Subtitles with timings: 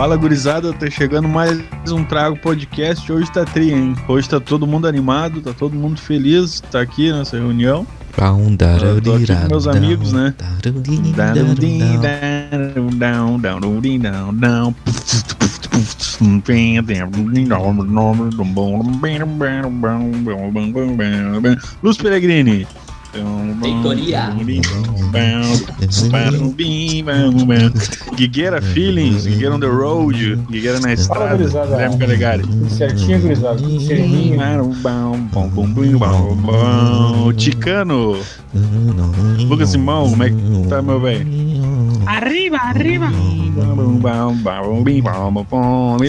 [0.00, 1.60] Fala gurizada, tá chegando mais
[1.92, 3.12] um Trago Podcast.
[3.12, 3.94] Hoje tá tri, hein?
[4.08, 7.86] Hoje tá todo mundo animado, tá todo mundo feliz, tá aqui nessa reunião.
[8.86, 10.34] Eu tô aqui com meus amigos, né?
[21.82, 22.66] Luz Peregrini.
[23.60, 24.30] Feitoria.
[28.16, 31.36] Guigueira Feelings, Guigueira on the Road, Guigueira na estrada.
[31.36, 32.44] Guilherme Calegari.
[32.68, 33.60] Certinho, gurizada.
[37.36, 38.16] Ticano,
[39.48, 41.49] Lucas Simão, como é que tá, meu velho?
[42.06, 43.10] Arriba, arriba.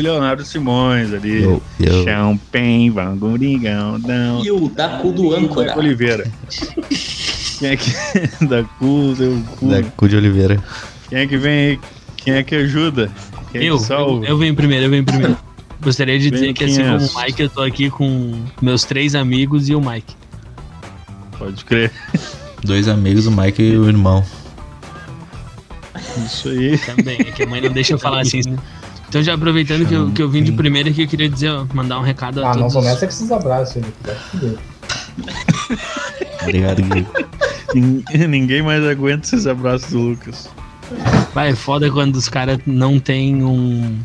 [0.01, 1.43] Leonardo Simões ali.
[1.43, 4.43] Eu, eu, Champagne, vangurigão, não.
[4.43, 5.77] E o Dacu do âncora.
[5.77, 6.31] Oliveira.
[7.59, 7.91] Quem é que.
[8.45, 9.67] da cu, seu cu.
[9.67, 10.63] da Cu de Oliveira.
[11.09, 11.79] Quem é que vem aí?
[12.17, 13.11] Quem é que ajuda?
[13.51, 15.37] Quem é que Eu, eu, eu venho primeiro, eu venho primeiro.
[15.81, 16.91] Gostaria de dizer que assim é?
[16.91, 20.15] como o Mike, eu tô aqui com meus três amigos e o Mike.
[21.39, 21.91] Pode crer.
[22.63, 24.23] Dois amigos, o Mike e o irmão.
[26.25, 26.77] Isso aí.
[26.77, 28.41] Também, é que a mãe não deixa eu falar assim.
[28.49, 28.57] né?
[29.09, 31.65] Então já aproveitando que eu, que eu vim de primeiro aqui, eu queria dizer, ó,
[31.73, 32.73] mandar um recado a Ah, não todos.
[32.75, 33.93] começa com esses abraços, Felipe.
[34.05, 34.57] Vai se fuder.
[36.43, 37.05] Obrigado, Gui.
[37.73, 40.49] Nin- Ninguém mais aguenta esses abraços do Lucas.
[41.33, 43.97] Vai, é foda quando os caras não têm um,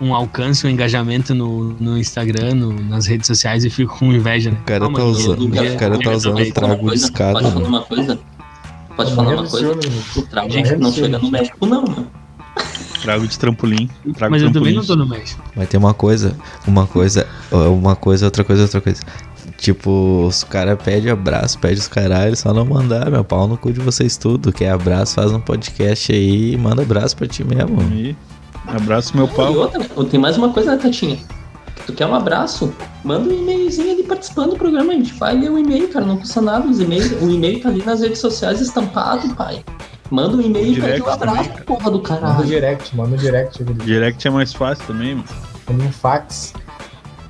[0.00, 4.50] um alcance, um engajamento no, no Instagram, no- nas redes sociais e ficam com inveja,
[4.50, 4.58] né?
[4.60, 7.82] O cara Calma, tá usando, o cara tá usando trago Coisa, discado, Pode falar uma
[7.82, 8.18] coisa?
[8.98, 9.78] Pode falar uma coisa?
[10.16, 12.10] O trago Gente, não chega no México, não, mano.
[13.00, 13.88] Trago de trampolim.
[14.16, 15.40] Trago Mas eu também não tô no México.
[15.54, 19.00] Mas tem uma coisa, uma coisa, uma coisa, outra coisa, outra coisa.
[19.56, 23.72] Tipo, os caras pedem abraço, pedem os caralho, só não mandar, meu pau no cu
[23.72, 24.52] de vocês tudo.
[24.52, 27.80] Quer abraço, faz um podcast aí e manda abraço pra ti mesmo.
[27.80, 28.16] Aí.
[28.66, 29.54] Abraço meu E pau.
[29.54, 31.18] outra, tem mais uma coisa, né, Tatinha?
[31.88, 32.70] Tu quer um abraço?
[33.02, 34.92] Manda um e-mailzinho ali participando do programa.
[34.92, 36.04] A gente vai ler o e-mail, cara.
[36.04, 36.68] Não custa nada.
[36.68, 39.64] Os e-mails, o e-mail tá ali nas redes sociais estampado, pai.
[40.10, 42.44] Manda um e-mail e pede um abraço, também, porra do Manda o caralho.
[42.44, 43.64] direct, manda o direct.
[43.64, 45.28] Direct é mais fácil também, mano.
[45.66, 46.52] Manda um fax.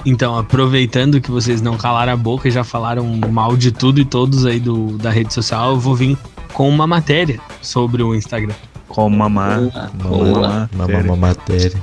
[0.05, 4.05] Então, aproveitando que vocês não calaram a boca e já falaram mal de tudo e
[4.05, 6.19] todos aí do, da rede social, eu vou vir
[6.53, 8.55] com uma matéria sobre o Instagram.
[8.89, 9.09] Com.
[9.09, 10.69] Boa, Uma, boa.
[10.73, 11.81] uma, uma, uma matéria.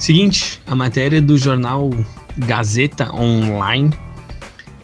[0.00, 1.90] Seguinte, a matéria é do jornal
[2.38, 3.92] Gazeta Online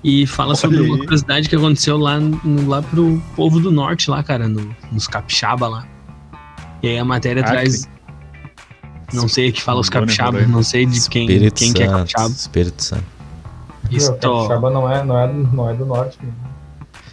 [0.04, 0.82] e fala Olha sobre aí.
[0.84, 5.06] uma curiosidade que aconteceu lá, no, lá pro povo do norte, lá, cara, no- nos
[5.09, 5.87] capixaba lá.
[6.82, 7.53] E aí a matéria Acre.
[7.54, 7.88] traz.
[9.12, 10.53] Não sei que fala os Rondônia, capixaba, Roraima.
[10.53, 12.28] não sei de quem, Espírito quem que é capixaba.
[12.28, 13.04] Espírito Santo.
[13.91, 16.19] Meu, Capixaba não é, não, é, não é do norte.
[16.21, 16.34] mano.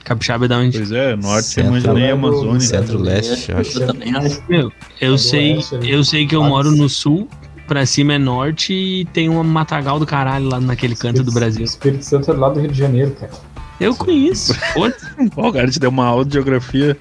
[0.04, 0.78] capixaba é da onde?
[0.78, 2.60] Pois é, norte Centro- é Manjanaí e Amazônia.
[2.60, 3.80] Centro-Leste, eu Eu acho.
[3.86, 4.44] também acho.
[4.50, 7.30] Meu, eu sei, eu sei que eu moro no sul,
[7.74, 11.64] pra cima é norte e tem uma matagal do caralho lá naquele canto do Brasil.
[11.64, 13.32] Espírito Santo é do lado do Rio de Janeiro, cara.
[13.80, 14.54] Eu conheço.
[15.36, 16.96] o cara te deu uma aula de geografia.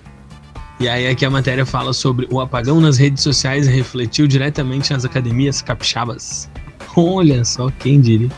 [0.81, 5.05] E aí aqui a matéria fala sobre o apagão nas redes sociais refletiu diretamente nas
[5.05, 6.49] academias capixabas.
[6.97, 8.31] Olha só quem diria.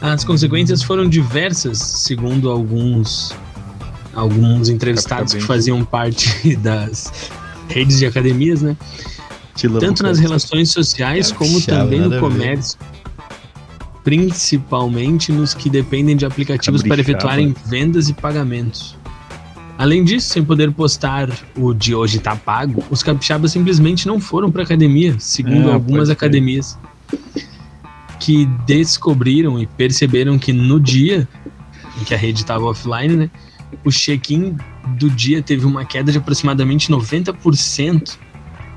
[0.00, 3.32] As consequências foram diversas, segundo alguns
[4.12, 7.30] alguns entrevistados que faziam parte das
[7.68, 8.76] redes de academias, né?
[9.80, 12.78] Tanto nas relações sociais como Capixaba, também no comércio.
[14.02, 18.96] Principalmente nos que dependem de aplicativos para efetuarem vendas e pagamentos.
[19.78, 24.50] Além disso, sem poder postar o de hoje tá pago, os capixabas simplesmente não foram
[24.50, 26.78] para academia, segundo Ah, algumas academias
[28.20, 31.26] que descobriram e perceberam que no dia
[32.00, 33.30] em que a rede estava offline, né,
[33.84, 34.56] o check-in
[34.98, 38.18] do dia teve uma queda de aproximadamente 90%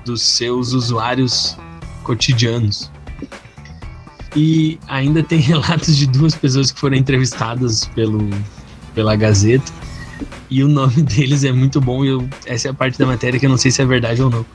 [0.05, 1.57] dos seus usuários
[2.03, 2.91] cotidianos.
[4.35, 8.29] E ainda tem relatos de duas pessoas que foram entrevistadas pelo,
[8.93, 9.71] pela Gazeta.
[10.49, 12.05] E o nome deles é muito bom.
[12.05, 14.21] E eu, essa é a parte da matéria que eu não sei se é verdade
[14.21, 14.45] ou não.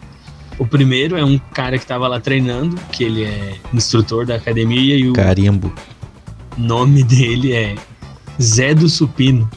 [0.59, 4.95] O primeiro é um cara que estava lá treinando, que ele é instrutor da academia,
[4.95, 5.73] e o Carimbo.
[6.59, 7.77] nome dele é
[8.41, 9.51] Zé do Supino.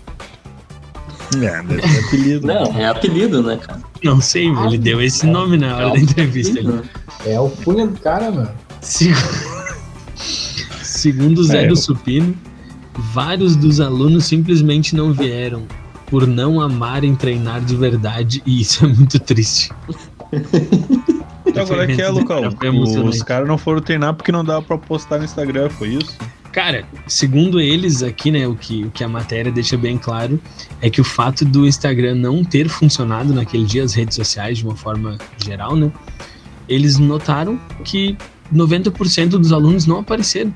[1.35, 2.47] É, ser apelido.
[2.47, 3.81] Não, é apelido, né, cara?
[4.03, 6.61] Não sei, ele deu esse nome na hora da entrevista.
[6.61, 6.81] né?
[7.25, 8.51] É o punha do cara, mano.
[8.81, 9.15] Segu-
[10.81, 12.35] Segundo o Zé É, do Supino,
[13.13, 15.63] vários dos alunos simplesmente não vieram
[16.07, 19.71] por não amarem treinar de verdade e isso é muito triste.
[21.45, 22.41] Então, agora é que é, Lucão.
[23.09, 26.15] Os caras não foram treinar porque não dava pra postar no Instagram, foi isso?
[26.53, 30.39] Cara, segundo eles aqui, né, o que, o que a matéria deixa bem claro
[30.79, 34.63] é que o fato do Instagram não ter funcionado naquele dia, as redes sociais de
[34.63, 35.91] uma forma geral, né,
[36.69, 38.15] eles notaram que
[38.53, 40.53] 90% dos alunos não apareceram.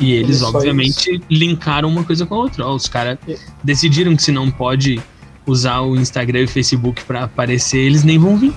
[0.00, 2.66] E eles, Isso, obviamente, linkaram uma coisa com a outra.
[2.66, 3.18] Ó, os caras
[3.62, 5.00] decidiram que se não pode
[5.46, 8.52] usar o Instagram e o Facebook para aparecer, eles nem vão vir.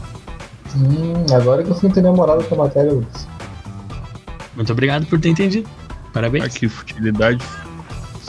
[0.75, 3.27] Hum, agora que eu fui entender a moral da matéria, Lucas.
[4.55, 5.69] Muito obrigado por ter entendido.
[6.13, 6.45] Parabéns.
[6.45, 7.43] Ah, que futilidade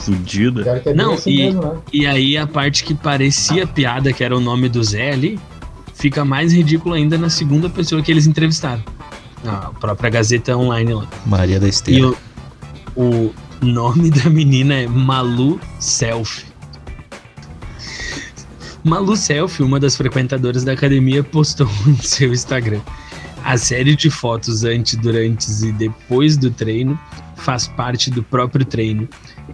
[0.05, 0.81] fudida.
[0.85, 1.77] É não, assim e, mesmo, né?
[1.91, 5.39] e aí a parte que parecia piada, que era o nome do Zé ali,
[5.93, 8.83] fica mais ridículo ainda na segunda pessoa que eles entrevistaram.
[9.45, 11.07] A própria Gazeta Online lá.
[11.25, 12.13] Maria da E Esteira.
[12.95, 16.45] o, o nome da menina é Malu Selfie.
[18.83, 22.81] Malu Selfie, uma das frequentadoras da academia, postou no seu Instagram.
[23.43, 26.99] A série de fotos antes, durante e depois do treino
[27.45, 29.07] faz parte do próprio treino.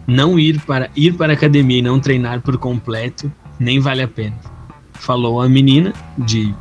[0.08, 4.08] Não ir para ir para a academia e não treinar por completo nem vale a
[4.08, 4.36] pena.
[4.94, 6.56] Falou a menina de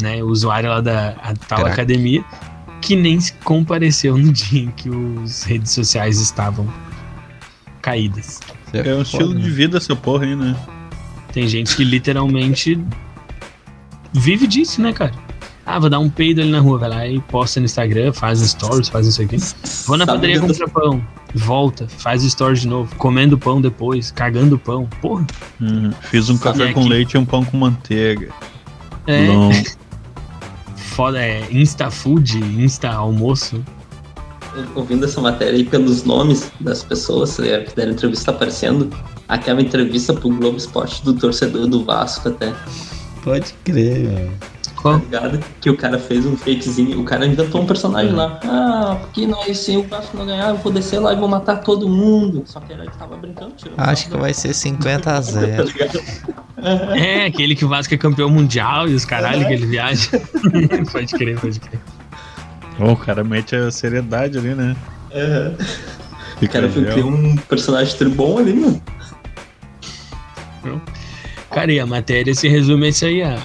[0.00, 1.72] né, usuário lá da a tal Caraca.
[1.72, 2.24] academia
[2.80, 4.88] que nem se compareceu no dia em que
[5.24, 6.72] as redes sociais estavam
[7.82, 8.38] caídas.
[8.72, 10.56] É um estilo de vida essa porra aí, né?
[11.32, 12.78] Tem gente que literalmente
[14.12, 15.14] vive disso, né, cara?
[15.70, 18.40] Ah, vou dar um peido ali na rua, vai lá e posta no Instagram, faz
[18.40, 19.36] stories, faz isso aqui.
[19.86, 24.88] Vou na padaria comprar pão, volta, faz stories de novo, comendo pão depois, cagando pão.
[25.02, 25.26] Porra,
[25.60, 25.90] Uhum.
[26.00, 26.88] Fiz um café com aqui?
[26.88, 28.30] leite e um pão com manteiga.
[29.06, 29.50] é Não.
[30.96, 33.62] foda, é Insta Food, Insta Almoço.
[34.74, 38.88] ouvindo essa matéria aí pelos nomes das pessoas né, que deram entrevista aparecendo,
[39.28, 42.54] aquela entrevista pro Globo Esporte do torcedor do Vasco até,
[43.22, 44.30] Pode crer,
[44.84, 44.98] meu.
[44.98, 44.98] tá Qual?
[44.98, 45.44] ligado?
[45.60, 48.38] Que o cara fez um fakezinho, o cara inventou um personagem lá.
[48.44, 51.56] Ah, porque nós, se o Vasco não ganhar, eu vou descer lá e vou matar
[51.56, 52.42] todo mundo.
[52.46, 55.64] Só que ele tava brincando, tirando Acho que vai ser 50 a Tá 0.
[55.64, 56.00] ligado?
[56.96, 60.10] É, aquele que o Vasco é campeão mundial e os caralho que ele viaja.
[60.92, 61.80] pode crer, pode crer.
[62.78, 64.76] Bom, o cara mete a seriedade ali, né?
[65.10, 65.52] É.
[66.40, 68.80] O cara criar um personagem tribom ali, mano.
[71.50, 73.38] Cara, e a matéria se resume a isso aí, a,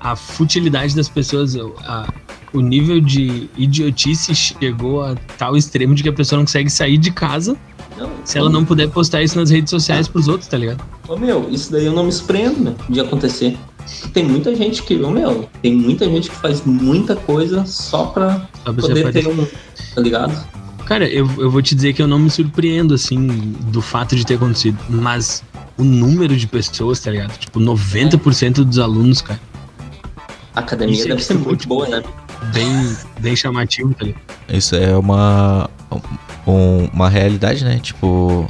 [0.00, 2.08] a futilidade das pessoas, a-
[2.52, 6.98] o nível de idiotice chegou a tal extremo de que a pessoa não consegue sair
[6.98, 7.56] de casa
[7.96, 10.82] Não, se ela não puder postar isso nas redes sociais pros outros, tá ligado?
[11.06, 13.56] Ô meu, isso daí eu não me surpreendo, meu, de acontecer.
[14.12, 18.46] Tem muita gente que, ô meu, tem muita gente que faz muita coisa só pra
[18.64, 19.46] Só poder ter um.
[19.94, 20.46] Tá ligado?
[20.86, 23.26] Cara, eu, eu vou te dizer que eu não me surpreendo, assim,
[23.70, 25.42] do fato de ter acontecido, mas
[25.78, 27.36] o número de pessoas, tá ligado?
[27.38, 29.40] Tipo, 90% dos alunos, cara,
[30.54, 32.02] A academia Isso é deve ser muito boa, né?
[32.52, 34.22] bem, bem chamativo, tá ligado?
[34.48, 35.68] Isso é uma,
[36.46, 37.78] um- uma realidade, né?
[37.80, 38.48] Tipo,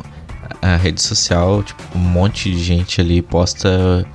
[0.62, 4.06] a rede social, tipo, um monte de gente ali posta.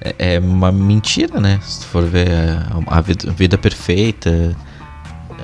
[0.00, 1.58] É, é uma mentira, né?
[1.62, 4.54] Se tu for ver a, a vida, vida perfeita,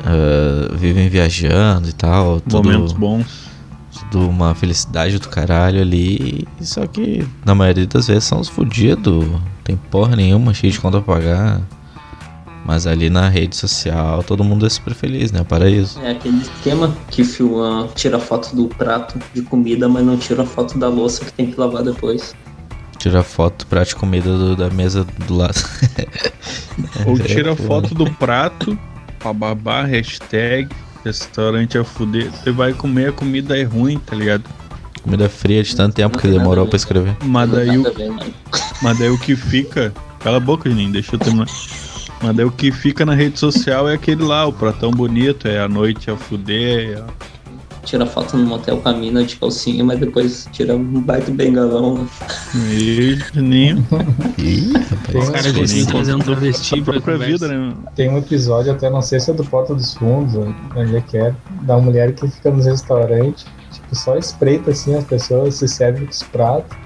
[0.05, 2.41] ah, vivem viajando e tal.
[2.41, 3.51] Tudo, Momentos bons.
[3.93, 6.47] Tudo uma felicidade do caralho ali.
[6.61, 9.25] Só que na maioria das vezes são os fudidos.
[9.65, 11.61] Tem porra nenhuma, cheio de conta pra pagar.
[12.65, 15.43] Mas ali na rede social todo mundo é super feliz, né?
[15.43, 16.01] Paraíso.
[16.01, 20.79] É aquele esquema que filma, tira foto do prato de comida, mas não tira foto
[20.79, 22.35] da louça que tem que lavar depois.
[22.99, 25.61] Tira foto, prato de comida do- da mesa do lado.
[27.05, 27.65] Ou É, tira pô.
[27.65, 28.79] foto do prato,
[29.25, 30.69] bababá, hashtag,
[31.05, 32.31] restaurante a fuder.
[32.31, 34.45] Você vai comer, a comida é ruim, tá ligado?
[35.03, 37.17] Comida fria de tanto tempo que demorou pra escrever.
[37.25, 37.85] Mas daí, o,
[38.81, 39.93] mas daí o que fica.
[40.21, 41.49] Cala a boca, Juninho, deixa eu terminar.
[42.23, 45.61] Mas daí o que fica na rede social é aquele lá, o pratão bonito, é
[45.61, 46.99] a noite a fuder.
[46.99, 47.32] é-
[47.85, 52.09] Tira foto no motel com a mina de calcinha, mas depois tira um baita bengalão.
[52.71, 53.85] E Juninho,
[54.39, 55.29] Ih, Tem rapaz.
[55.29, 57.75] O cara uns- decidiu trazer um a travesti pra própria vida, né?
[57.97, 60.35] Tem um episódio, até não sei se é do Porta dos Fundos,
[60.77, 65.05] onde é que é, da mulher que fica nos restaurantes, tipo, só espreita assim as
[65.05, 66.77] pessoas, se serve com os pratos.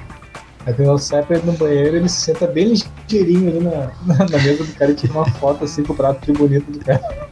[0.67, 4.39] Aí sai pra ir no banheiro, ele se senta bem ligeirinho ali na, na, na
[4.39, 7.29] mesa do cara e tira uma foto assim com o prato bem bonito do cara.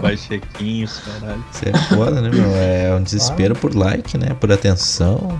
[0.00, 1.44] Vai chequinhos, caralho.
[1.52, 2.48] Isso é foda, né, meu?
[2.54, 4.34] É um desespero por like, né?
[4.40, 5.36] Por atenção.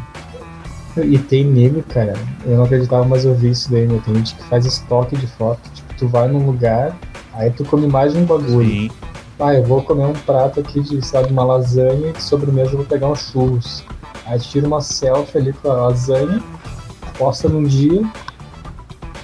[0.97, 4.01] E tem nego, cara, eu não acreditava, mas eu vi isso daí, meu.
[4.01, 5.61] Tem gente que faz estoque de foto.
[5.73, 6.97] Tipo, tu vai num lugar,
[7.35, 8.69] aí tu come mais de um bagulho.
[8.69, 8.91] Sim.
[9.39, 12.79] Ah, eu vou comer um prato aqui de, sabe, uma lasanha e de sobremesa eu
[12.79, 13.85] vou pegar um churros.
[14.25, 16.43] Aí tira uma selfie ali com a lasanha,
[17.19, 18.03] posta num dia,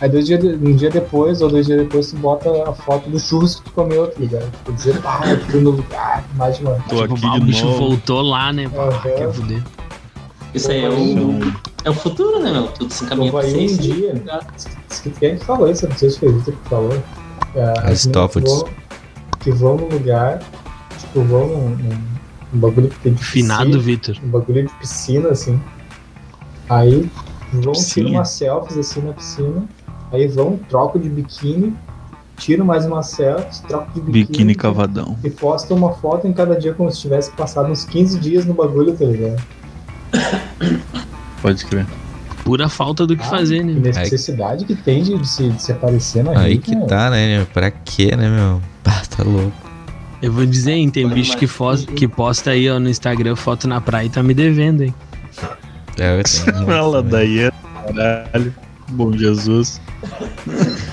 [0.01, 3.19] aí dois dias, um dia depois ou dois dias depois tu bota a foto do
[3.21, 4.51] churros que tu comeu, tá ligado?
[4.65, 6.75] Quer dizer, ah, eu fui no lugar, mais de uma.
[6.89, 7.79] Tô Tipo, aqui o bicho novo.
[7.79, 8.69] voltou lá, né?
[8.69, 9.01] Pá, Aham.
[9.03, 9.63] quer fuder.
[10.55, 11.53] Isso aí é o, Então,
[11.85, 12.67] é o futuro, né, meu?
[12.69, 14.23] Tudo se encaminha vou pra aí um dia.
[15.03, 17.03] Que quem falou isso, eu não sei se foi o Vitor que falou.
[17.55, 18.65] É, Aristófanes.
[19.41, 20.41] que vão no lugar,
[20.99, 21.99] tipo, vão num, num,
[22.53, 24.15] num bagulho que tem de Finado, Vitor.
[24.23, 25.59] Um bagulho de piscina, assim.
[26.69, 27.11] Aí
[27.53, 29.65] vão tirar umas selfies assim na piscina.
[30.13, 31.75] Aí vão, trocam de biquíni,
[32.37, 34.27] tiram mais umas selfies, trocam de biquíni.
[34.27, 35.17] Biquíni cavadão.
[35.25, 38.55] E postam uma foto em cada dia como se tivesse passado uns 15 dias no
[38.55, 39.43] bagulho, tá ligado?
[41.41, 41.87] Pode escrever.
[42.45, 43.73] Pura falta do que ah, fazer, né?
[43.73, 47.47] necessidade que tem de, de, se, de se aparecer na Aí que tá, né?
[47.53, 48.61] Pra quê, né, meu?
[48.85, 49.53] Ah, tá louco.
[50.21, 51.47] Eu vou dizer, hein, tem bicho que,
[51.95, 54.95] que posta aí ó, no Instagram foto na praia e tá me devendo, hein?
[55.99, 56.23] É, eu
[56.53, 56.67] tenho.
[56.67, 57.53] Fala daí, é
[57.87, 58.55] caralho.
[58.91, 59.81] Bom Jesus.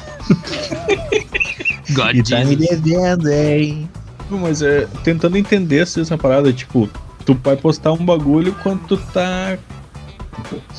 [1.91, 3.89] God e tá me devendo, hein?
[4.29, 6.88] Mas é, tentando entender essa parada, tipo,
[7.25, 9.58] tu vai postar um bagulho quando tu tá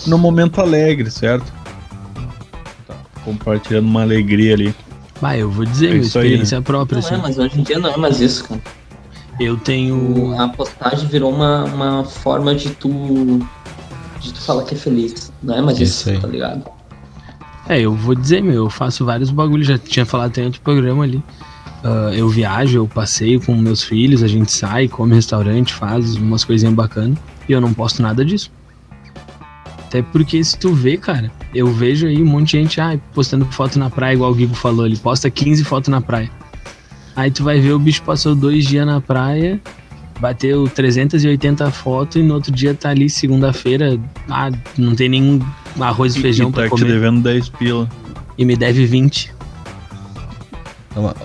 [0.07, 1.53] no momento alegre, certo?
[2.87, 4.75] Tá compartilhando uma alegria ali.
[5.21, 6.65] Bah, eu vou dizer, é minha experiência aí, né?
[6.65, 7.01] própria.
[7.01, 7.15] Não é, assim.
[7.15, 8.61] é, mas hoje em dia não é mais isso, cara.
[9.39, 10.39] Eu tenho.
[10.39, 13.41] A postagem virou uma, uma forma de tu.
[14.21, 15.33] De tu falar que é feliz.
[15.43, 16.65] Não é mais isso, isso tá ligado?
[17.69, 21.05] É, eu vou dizer, meu, eu faço vários bagulhos, já tinha falado até outro programa
[21.05, 21.23] ali.
[21.83, 26.45] Uh, eu viajo, eu passeio com meus filhos, a gente sai, come restaurante, faz umas
[26.45, 27.19] coisinhas bacanas.
[27.49, 28.51] E eu não posto nada disso.
[29.87, 33.45] Até porque se tu vê, cara, eu vejo aí um monte de gente ah, postando
[33.47, 36.31] foto na praia, igual o Guigo falou, ele posta 15 fotos na praia.
[37.17, 39.61] Aí tu vai ver o bicho passou dois dias na praia,
[40.21, 43.99] bateu 380 fotos e no outro dia tá ali, segunda-feira,
[44.29, 45.41] ah, não tem nenhum
[45.81, 46.85] arroz e feijão e tá pra comer.
[46.85, 47.89] te devendo 10 pila.
[48.37, 49.33] E me deve 20.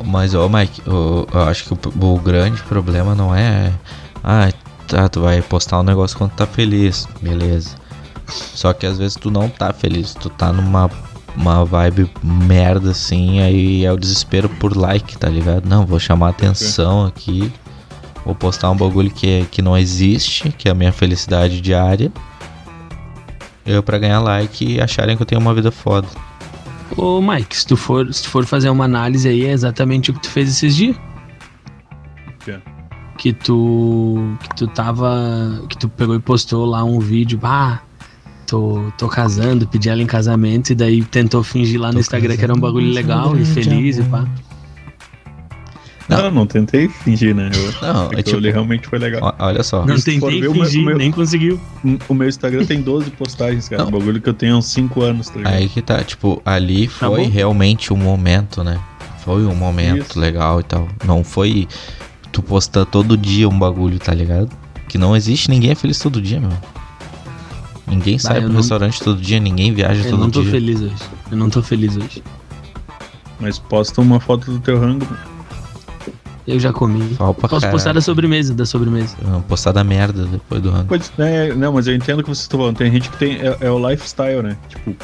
[0.06, 3.72] Mas, ó, Mike, eu, eu acho que o, o, grande problema não é.
[4.24, 4.52] Ah,
[4.88, 7.75] tá, tu vai postar um negócio quando tá feliz, beleza.
[8.28, 10.90] Só que às vezes tu não tá feliz, tu tá numa
[11.36, 15.68] uma vibe merda assim, aí é o desespero por like, tá ligado?
[15.68, 17.52] Não, vou chamar atenção aqui,
[18.25, 22.12] vou postar um bagulho que, que não existe, que é a minha felicidade diária.
[23.65, 26.08] Eu para ganhar like e acharem que eu tenho uma vida foda.
[26.98, 30.13] Ô Mike, se tu for, se tu for fazer uma análise aí, é exatamente o
[30.13, 30.96] que tu fez esses dias.
[32.44, 32.60] Que?
[33.17, 34.36] Que tu.
[34.39, 35.63] Que tu tava.
[35.67, 37.39] Que tu pegou e postou lá um vídeo.
[37.41, 37.79] Ah,
[38.46, 42.44] tô, tô casando, pedi ela em casamento e daí tentou fingir lá no Instagram que
[42.44, 44.27] era um bagulho legal e feliz e pá.
[46.07, 47.50] Não, não, não tentei fingir, né?
[47.53, 49.35] Eu, não, é tipo, realmente foi legal.
[49.39, 49.85] Olha só.
[49.85, 51.59] Não tentei fingir, meu, nem conseguiu.
[52.07, 53.81] O meu Instagram tem 12 postagens, cara.
[53.81, 53.89] Não.
[53.89, 55.53] Um bagulho que eu tenho há uns 5 anos, tá ligado?
[55.53, 58.79] Aí que tá, tipo, ali tá foi tá realmente um momento, né?
[59.24, 60.19] Foi um momento Isso.
[60.19, 60.88] legal e tal.
[61.03, 61.67] Não foi
[62.31, 64.50] tu postar todo dia um bagulho, tá ligado?
[64.88, 66.51] Que não existe, ninguém é feliz todo dia, meu.
[67.88, 68.57] Ninguém sai pro não...
[68.57, 70.13] restaurante todo dia, ninguém viaja eu todo dia.
[70.13, 70.51] Eu não tô dia.
[70.51, 70.95] feliz hoje.
[71.31, 72.24] Eu não tô feliz hoje.
[73.39, 75.07] Mas posta uma foto do teu rango.
[76.48, 77.16] Eu já comi.
[77.16, 77.72] Posso cara.
[77.72, 79.18] postar da sobremesa, da sobremesa.
[79.22, 80.86] Não, postar da merda depois do rango.
[80.86, 82.78] Pode, é, não, mas eu entendo o que vocês estão falando.
[82.78, 83.38] Tem gente que tem.
[83.38, 84.56] É, é, o lifestyle, né?
[84.70, 84.96] Tipo,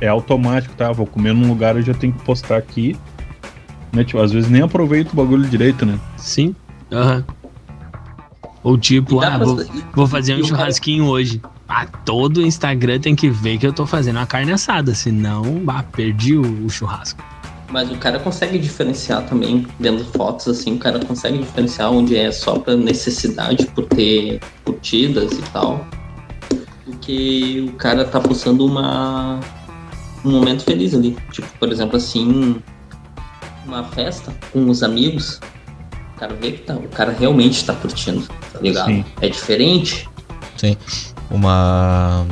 [0.00, 0.90] é automático, tá?
[0.90, 2.96] Vou comer num lugar, eu já tenho que postar aqui.
[3.92, 4.02] Né?
[4.02, 5.98] Tipo, às vezes nem aproveito o bagulho direito, né?
[6.16, 6.56] Sim.
[6.90, 7.16] Aham.
[7.16, 7.38] Uhum.
[8.62, 9.64] Ou tipo, ah, vou,
[9.94, 11.40] vou fazer um churrasquinho hoje.
[11.68, 15.82] Ah, todo Instagram tem que ver que eu tô fazendo uma carne assada, senão, bah,
[15.82, 17.22] perdi o, o churrasco.
[17.70, 22.32] Mas o cara consegue diferenciar também, vendo fotos assim, o cara consegue diferenciar onde é
[22.32, 25.86] só pra necessidade por ter curtidas e tal.
[26.84, 29.38] Porque o cara tá postando uma
[30.24, 31.16] um momento feliz ali.
[31.30, 32.62] Tipo, por exemplo, assim,
[33.66, 35.40] uma festa com os amigos.
[36.16, 38.86] O cara vê que tá, o cara realmente tá curtindo, tá ligado?
[38.86, 39.04] Sim.
[39.20, 40.08] É diferente.
[40.56, 40.76] Sim
[41.30, 42.26] uma.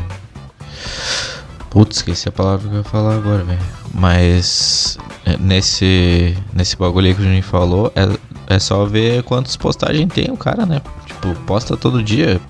[1.71, 3.86] Putz, esqueci a palavra que eu ia falar agora, velho.
[3.99, 9.57] Mas é, nesse, nesse bagulho aí que o Juninho falou, é, é só ver quantas
[9.57, 10.83] postagens tem o cara, né?
[11.07, 12.41] Tipo, posta todo dia.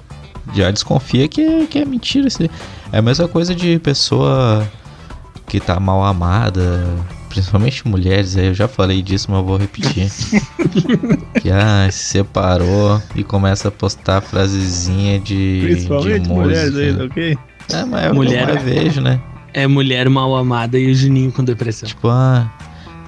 [0.55, 2.29] Já desconfia que, que é mentira.
[2.93, 4.67] É a mesma coisa de pessoa
[5.47, 6.85] que tá mal amada,
[7.29, 10.11] principalmente mulheres, eu já falei disso, mas eu vou repetir.
[11.41, 15.61] que ah, se separou e começa a postar frasezinha de.
[15.62, 17.38] Principalmente de mulheres aí, ok?
[17.73, 19.21] É, mas é mulher eu vejo, né?
[19.57, 21.89] É mulher mal amada e o Juninho com depressão.
[21.89, 22.53] Tipo, ah.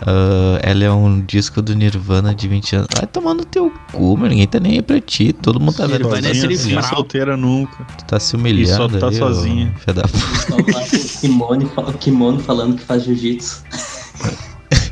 [0.00, 2.88] Uh, ela é um disco do Nirvana de 20 anos.
[2.96, 4.28] Vai tomando teu cu, mano.
[4.28, 5.32] Ninguém tá nem aí pra ti.
[5.32, 6.04] Todo mundo tá vendo.
[6.04, 7.84] Nirvana é assim, solteira nunca.
[7.84, 8.96] Tu tá se humilhando.
[8.96, 9.74] E só tá sozinha.
[9.78, 11.82] Fé da puta.
[11.82, 13.62] O Kimono falando que faz jiu-jitsu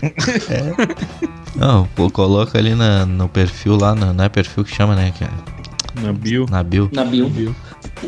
[0.51, 0.73] é.
[1.55, 5.13] Não, pô, coloca ali na, no perfil lá, na, não é perfil que chama, né?
[5.17, 5.31] Que é,
[6.03, 6.47] na bio.
[6.51, 6.91] Na bio.
[6.93, 7.55] Na bio.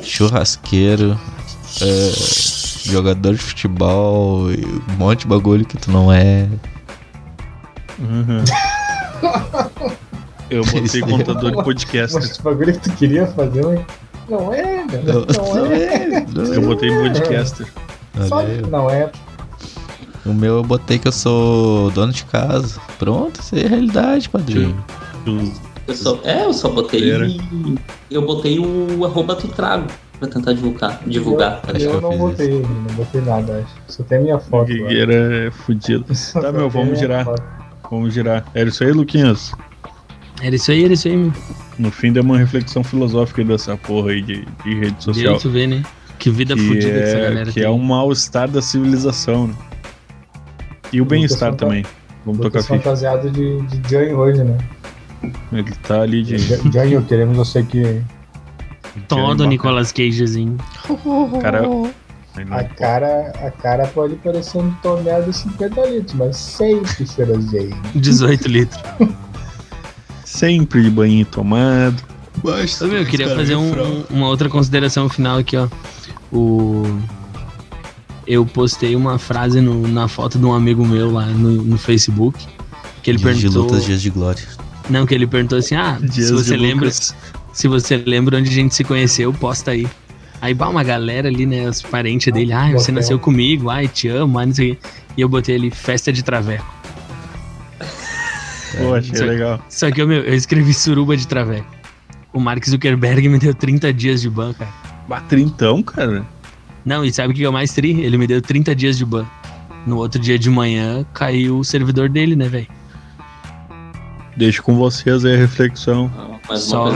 [0.03, 1.19] Churrasqueiro,
[1.81, 2.13] é,
[2.93, 6.49] jogador de futebol, um monte de bagulho que tu não é.
[7.99, 8.45] Uhum.
[10.51, 12.15] Eu botei contador de podcast.
[12.15, 13.81] Mas o bagulho que tu queria fazer, mas
[14.29, 15.03] não é, meu.
[15.03, 16.27] Não, Não, é.
[16.57, 17.67] Eu botei podcaster.
[18.29, 19.11] Só não é.
[20.27, 22.79] O meu eu botei que eu sou dono de casa.
[22.99, 24.77] Pronto, isso aí é realidade, padrinho.
[25.87, 27.11] Eu só, é, eu só botei.
[27.11, 27.27] Era.
[28.11, 29.87] Eu botei o arroba do trago
[30.19, 31.01] pra tentar divulgar.
[31.07, 31.61] divulgar.
[31.69, 33.75] Eu, Acho que eu eu não fiz botei, não botei nada, acho.
[33.97, 34.67] Só tem a minha foto.
[34.67, 36.05] Guigueira é fudido.
[36.33, 37.25] Tá, meu, vamos girar.
[37.25, 37.43] foto.
[37.91, 38.45] Vamos girar.
[38.55, 39.53] Era isso aí, Luquinhas?
[40.43, 41.33] Era isso aí, era isso aí, meu.
[41.79, 45.33] No fim deu uma reflexão filosófica aí dessa porra aí de, de rede social.
[45.35, 45.83] Deu tu ver, né?
[46.19, 47.63] Que vida Que, fodida que essa é, galera que tem.
[47.63, 49.55] é um mal-estar da civilização, né?
[50.93, 51.85] E o bem-estar também.
[52.25, 52.75] Vamos tocar ficha.
[52.75, 54.59] fantasiado de, de Jânio hoje, né?
[55.53, 56.39] Ele tá ali de.
[56.39, 58.01] Jânio, queremos você que
[59.07, 60.57] Todo Nicolas Cagezinho.
[61.43, 61.63] Cara,
[62.51, 67.77] A cara, a cara pode parecer um tonel de 50 litros, mas sempre cheirosinho.
[67.95, 68.81] 18 litros.
[70.25, 72.03] Sempre de banho tomado.
[72.45, 75.67] Ô, meu, eu queria fazer um- um- uma outra consideração final aqui, ó.
[76.33, 76.85] O...
[78.27, 82.47] Eu postei uma frase no- na foto de um amigo meu lá no, no Facebook.
[83.03, 83.65] Que ele Dias de perguntou.
[83.65, 84.45] lutas, dias de glória.
[84.89, 86.87] Não, que ele perguntou assim: ah, Dias se você lembra.
[86.87, 87.15] Lucas.
[87.53, 89.87] Se você lembra onde a gente se conheceu, posta aí.
[90.41, 91.69] Aí, bah, uma galera ali, né?
[91.69, 94.83] Os parentes dele, ai, você nasceu comigo, ai, te amo, ai, não sei o quê.
[95.17, 96.65] E eu botei ali, festa de traveco.
[98.79, 99.25] Pô, achei aqui.
[99.25, 99.61] legal.
[99.69, 101.67] Só que, meu, eu escrevi suruba de traveco.
[102.33, 104.71] O Mark Zuckerberg me deu 30 dias de ban, cara.
[105.09, 106.25] Batrintão, cara.
[106.85, 108.01] Não, e sabe o que é o mais tri?
[108.01, 109.27] Ele me deu 30 dias de ban.
[109.85, 112.69] No outro dia de manhã, caiu o servidor dele, né, velho?
[114.39, 116.11] Deixo com vocês aí a reflexão.
[116.49, 116.87] Mas Só,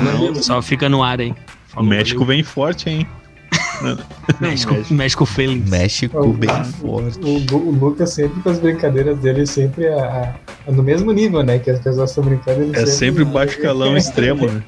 [0.41, 1.35] só fica no ar aí.
[1.77, 3.07] O México vem forte, hein?
[3.83, 3.99] valeu.
[4.41, 5.69] México, México feelings.
[5.69, 7.19] México O- bem o- forte.
[7.21, 10.35] O, o Lucas sempre com as brincadeiras dele, sempre a,
[10.69, 11.59] a- no mesmo nível, né?
[11.59, 12.62] Que as pessoas estão brincando.
[12.62, 14.62] ele É sempre baixo calão extremo, né?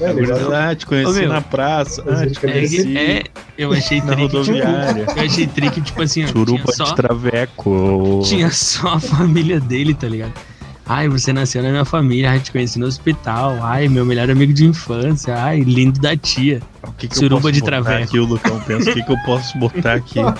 [0.00, 1.28] É, gosta- Ah, te conheci Ô, meu.
[1.28, 2.02] na praça.
[2.06, 3.24] Ah, te É, conheci que- é,
[3.58, 4.58] eu achei na trick, tipo,
[5.18, 8.20] eu achei trick, tipo assim, ó, tinha Suruba só, de traveco.
[8.24, 10.32] tinha só a família dele, tá ligado?
[10.92, 14.52] Ai, você nasceu na minha família, ai, te conheci no hospital, ai, meu melhor amigo
[14.52, 16.60] de infância, ai, lindo da tia.
[16.82, 18.04] O que que Suruba eu posso de botar traveco.
[18.04, 20.18] aqui, o Lucão pensa, o que, que eu posso botar aqui?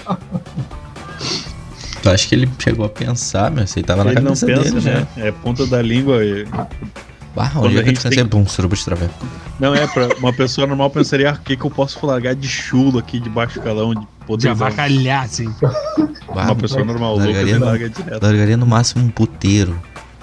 [2.02, 3.64] Tu acha que ele chegou a pensar, meu?
[3.76, 5.06] Aí tava na Ele não cabeça pensa, dele, né?
[5.18, 6.24] É ponta da língua.
[6.24, 6.46] e-
[7.36, 8.18] Ah, Quando onde a é que descansei?
[8.18, 9.12] tem- Bum, suruba de traveco.
[9.60, 12.48] Não, é, pra uma pessoa normal pensaria, ah, o que, que eu posso largar de
[12.48, 14.48] chulo aqui de baixo calão, de De poder.
[14.48, 15.54] avacalhar, assim.
[16.34, 18.22] Bah, Uma pessoa normal, o Lucas largaria, no, larga direto.
[18.22, 19.78] largaria no máximo um puteiro.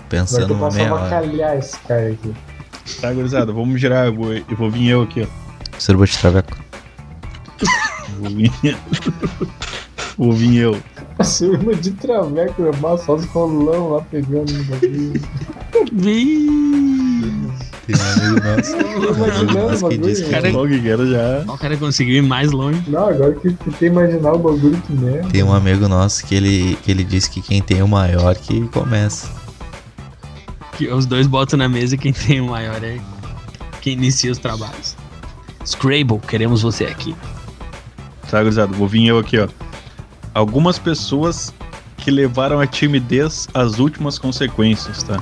[0.10, 2.34] Vai Pensando ter uma que avacalhar esse cara aqui.
[3.02, 5.78] Tá, gurizada, vamos girar, eu vou, eu vou vir eu aqui, ó.
[5.78, 6.58] Suruba de traveco.
[8.20, 8.52] Vou vir,
[10.18, 10.82] vou vir eu.
[11.20, 15.22] A turma de traveco, normal, só os rolão lá pegando no bagulho.
[15.92, 17.52] Vim.
[17.86, 18.76] Tem um amigo nosso.
[18.76, 20.02] Imaginando que bagulho.
[20.02, 21.54] disse que Cara, Guigueira já.
[21.54, 22.84] O cara conseguiu ir mais longe.
[22.88, 25.30] Não, agora que tu tem imaginar o bagulho que merda.
[25.30, 28.68] Tem um amigo nosso que ele, que ele disse que quem tem o maior que
[28.70, 29.30] começa.
[30.78, 33.00] Que os dois botam na mesa e quem tem o maior é
[33.82, 34.96] quem inicia os trabalhos.
[35.66, 37.16] Scrabble, queremos você aqui.
[38.30, 39.48] Tá, gurizada, vou vir eu aqui, ó.
[40.34, 41.54] Algumas pessoas
[41.98, 45.22] que levaram a timidez às últimas consequências, tá?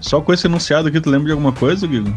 [0.00, 2.12] Só com esse enunciado aqui, tu lembra de alguma coisa, Guigo?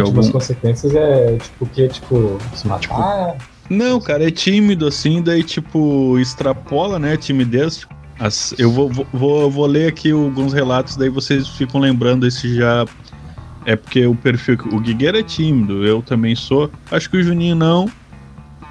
[0.00, 1.88] Algum- consequências é tipo o que?
[1.88, 3.36] Tipo, se matar?
[3.68, 7.78] Não, cara, é tímido assim, daí tipo, extrapola, né, a timidez.
[7.78, 12.26] tipo, as- eu vou, vou, vou, vou ler aqui alguns relatos, daí vocês ficam lembrando
[12.26, 12.84] esse já.
[13.66, 14.58] É porque o perfil.
[14.72, 16.70] O Guigueira é tímido, eu também sou.
[16.90, 17.90] Acho que o Juninho não.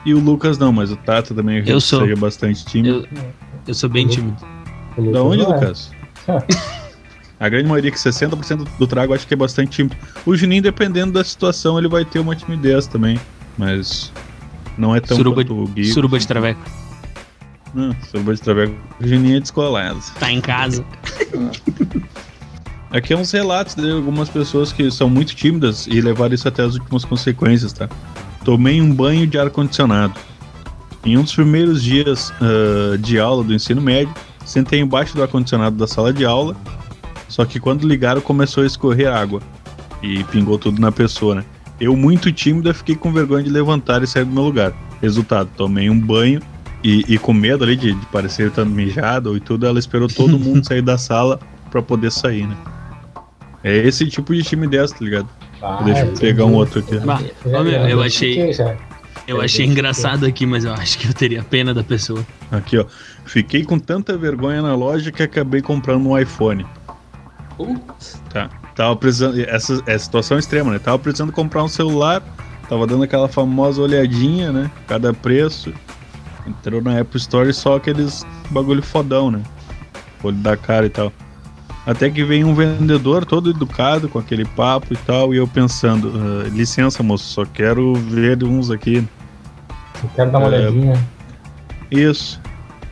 [0.05, 2.01] E o Lucas não, mas o Tata também Eu sou.
[2.01, 3.07] seja bastante tímido.
[3.11, 3.23] Eu,
[3.69, 4.35] eu sou bem tímido.
[5.11, 5.41] Da onde.
[5.43, 5.91] Lucas?
[7.39, 9.95] A grande maioria, que 60% do trago, acho que é bastante tímido.
[10.25, 13.19] O Juninho, dependendo da situação, ele vai ter uma timidez também.
[13.57, 14.11] Mas
[14.77, 15.85] não é tão Suruba- quanto o Gui.
[15.85, 16.61] Suruba de traveco.
[17.73, 18.75] Não, suruba de traveco.
[18.99, 19.99] Juninho é descolado.
[20.19, 20.85] Tá em casa.
[22.91, 26.61] Aqui é uns relatos de algumas pessoas que são muito tímidas e levaram isso até
[26.61, 27.89] as últimas consequências, tá?
[28.45, 30.13] Tomei um banho de ar-condicionado.
[31.03, 34.13] Em um dos primeiros dias ah, de aula do ensino médio,
[34.45, 36.55] sentei embaixo do ar-condicionado da sala de aula,
[37.27, 39.41] só que quando ligaram começou a escorrer água
[40.03, 41.45] e pingou tudo na pessoa, né?
[41.79, 44.71] Eu, muito tímida, fiquei com vergonha de levantar e sair do meu lugar.
[45.01, 46.39] Resultado, tomei um banho
[46.83, 50.37] e, e com medo ali de, de parecer estar mijado e tudo, ela esperou todo
[50.39, 51.39] mundo sair da sala
[51.71, 52.55] pra poder sair, né?
[53.63, 55.29] É esse tipo de timidez, tá ligado?
[55.61, 56.19] Ah, Deixa eu entendi.
[56.19, 56.97] pegar um outro aqui.
[56.99, 58.51] Bah, ô, meu, eu achei,
[59.25, 62.25] eu É, achei engraçado aqui, mas eu acho que eu teria pena da pessoa.
[62.51, 62.85] Aqui, ó.
[63.25, 66.65] Fiquei com tanta vergonha na loja que acabei comprando um iPhone.
[67.55, 68.49] Putz, Tá.
[68.75, 69.39] Tava precisando.
[69.39, 70.79] Essa é situação extrema, né?
[70.79, 72.21] Tava precisando comprar um celular,
[72.67, 74.69] tava dando aquela famosa olhadinha, né?
[74.87, 75.71] Cada preço.
[76.47, 79.41] Entrou na Apple Store só aqueles bagulho fodão, né?
[80.23, 81.11] Olho da cara e tal.
[81.85, 86.13] Até que vem um vendedor todo educado com aquele papo e tal, e eu pensando,
[86.15, 89.05] "Ah, licença moço, só quero ver uns aqui.
[90.01, 90.59] Eu quero dar uma É.
[90.59, 91.07] olhadinha.
[91.91, 92.39] Isso.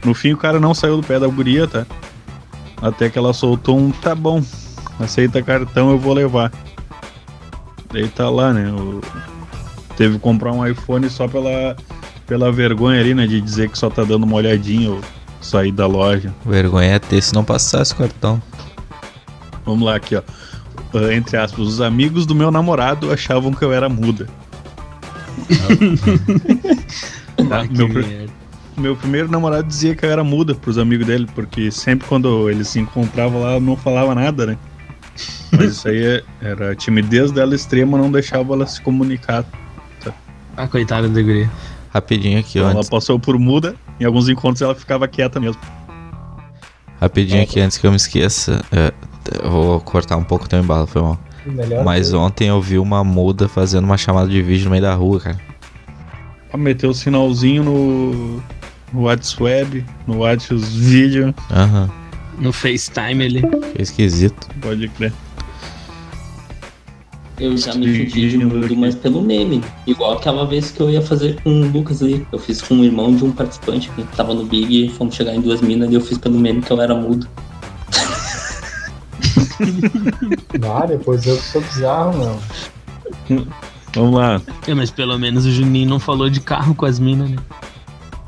[0.04, 1.86] No fim o cara não saiu do pé da guria, tá?
[2.82, 4.44] Até que ela soltou um tá bom,
[5.00, 6.52] aceita cartão, eu vou levar.
[7.94, 8.72] Daí tá lá, né?
[8.72, 9.02] o-
[9.98, 11.76] Teve que comprar um iPhone só pela,
[12.32, 13.28] pela vergonha ali, né?
[13.28, 15.02] De dizer que só tá dando uma olhadinha ou
[15.42, 16.34] sair da loja.
[16.46, 18.42] Vergonha é ter se não passasse o cartão.
[19.66, 20.22] Vamos lá aqui, ó.
[20.94, 24.30] Ah, Entre aspas, os amigos do meu namorado achavam que eu era muda.
[27.50, 28.32] Tá, Ah, que meu pr- merda.
[28.78, 32.70] Meu primeiro namorado dizia que eu era muda pros amigos dele, porque sempre quando eles
[32.70, 34.58] se encontravam lá, eu não falava nada, né?
[35.52, 39.44] Mas isso aí é- era a timidez dela extrema, não deixava ela se comunicar.
[40.56, 41.50] Ah, coitada da guria.
[41.94, 42.62] Rapidinho aqui, ó.
[42.62, 45.62] Então ela Antes, passou por muda, em alguns encontros ela ficava quieta mesmo.
[47.00, 48.64] rapidinho aqui, antes que eu me esqueça.
[48.72, 48.94] é,
[49.44, 51.20] eu vou cortar um pouco o teu embalo, foi mal.
[51.46, 54.94] Melhor Mas ontem eu vi uma muda fazendo uma chamada de vídeo no meio da
[54.94, 55.40] rua, cara.
[56.50, 58.44] Pra meter o sinalzinho no,
[58.94, 61.90] no WhatsApp, no WhatsApp, os vídeos, Aham.
[62.38, 63.42] No FaceTime ali.
[63.76, 64.48] Que esquisito.
[64.62, 65.14] pode crer.
[67.42, 69.64] Eu já me fudi de mudo, mas pelo meme.
[69.88, 72.26] Igual aquela vez que eu ia fazer com o Lucas ali.
[72.32, 75.34] Eu fiz com o irmão de um participante que tava no Big e fomos chegar
[75.34, 77.28] em duas minas e eu fiz pelo meme que eu era mudo.
[80.64, 83.48] Ah, depois eu sou bizarro, meu.
[83.94, 84.42] Vamos lá.
[84.68, 87.38] É, mas pelo menos o Juninho não falou de carro com as minas, né?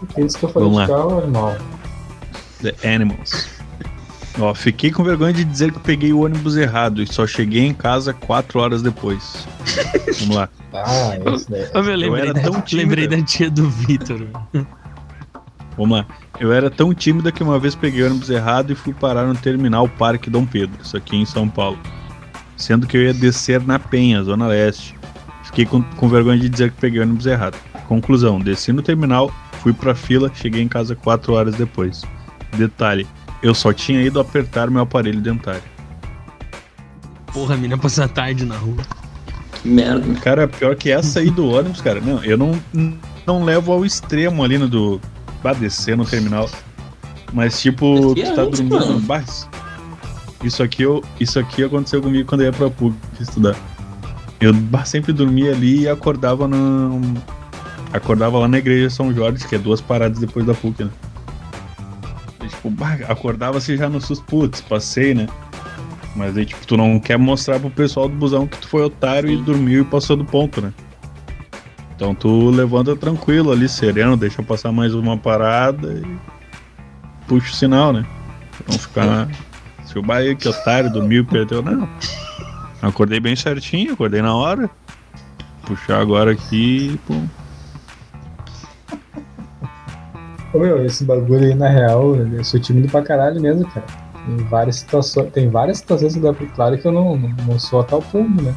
[0.01, 0.97] O que é isso que eu falei Vamos de lá.
[0.97, 1.55] carro, animal?
[2.61, 3.47] The Animals.
[4.39, 7.65] Ó, fiquei com vergonha de dizer que eu peguei o ônibus errado e só cheguei
[7.65, 9.47] em casa quatro horas depois.
[10.19, 10.49] Vamos lá.
[10.73, 11.11] Ah,
[11.49, 11.69] daí.
[11.73, 12.89] Eu, meu, lembrei, era da, tão tímida.
[13.01, 14.27] lembrei da tia do Vitor.
[15.77, 16.05] Vamos lá.
[16.39, 19.35] Eu era tão tímida que uma vez peguei o ônibus errado e fui parar no
[19.35, 21.77] terminal Parque Dom Pedro, isso aqui em São Paulo.
[22.57, 24.95] Sendo que eu ia descer na Penha, Zona Leste.
[25.43, 27.55] Fiquei com, com vergonha de dizer que peguei o ônibus errado.
[27.87, 32.03] Conclusão: desci no terminal, fui pra fila, cheguei em casa quatro horas depois.
[32.57, 33.07] Detalhe:
[33.43, 35.61] eu só tinha ido apertar meu aparelho dentário.
[37.31, 38.77] Porra, a mina passou a tarde na rua.
[39.61, 40.13] Que merda.
[40.21, 41.99] Cara, pior que essa aí do ônibus, cara.
[41.99, 42.59] Não, eu não,
[43.25, 44.99] não levo ao extremo ali no do.
[45.43, 46.49] Bah, descer no terminal.
[47.33, 48.79] Mas tipo, tu tá dormindo.
[48.79, 48.99] mano.
[49.01, 49.49] Bah, isso-
[50.43, 53.55] isso aqui, eu, isso aqui aconteceu comigo quando eu ia pra PUC estudar.
[54.39, 57.13] Eu bah, sempre dormia ali e acordava no.
[57.93, 60.89] Acordava lá na igreja São Jorge, que é duas paradas depois da PUC, né?
[62.63, 65.27] E, tipo, bah, acordava assim já no susto, putz, passei, né?
[66.15, 69.29] Mas aí, tipo, tu não quer mostrar pro pessoal do busão que tu foi otário
[69.29, 70.71] e dormiu e passou do ponto, né?
[71.95, 76.17] Então tu levanta tranquilo ali, sereno, deixa passar mais uma parada e
[77.27, 78.05] puxa o sinal, né?
[78.57, 79.29] Pra não ficar.
[79.85, 81.87] Se o Bahia que otário dormiu, perdeu, não.
[82.81, 84.69] Acordei bem certinho, acordei na hora.
[85.65, 87.15] Puxar agora aqui, pô.
[90.53, 93.85] Ô, meu, esse bagulho aí, na real, eu sou tímido pra caralho mesmo, cara.
[94.25, 97.59] Tem várias situações, tem várias situações que dá pra claro que eu não, não, não
[97.59, 98.53] sou a tal ponto, né?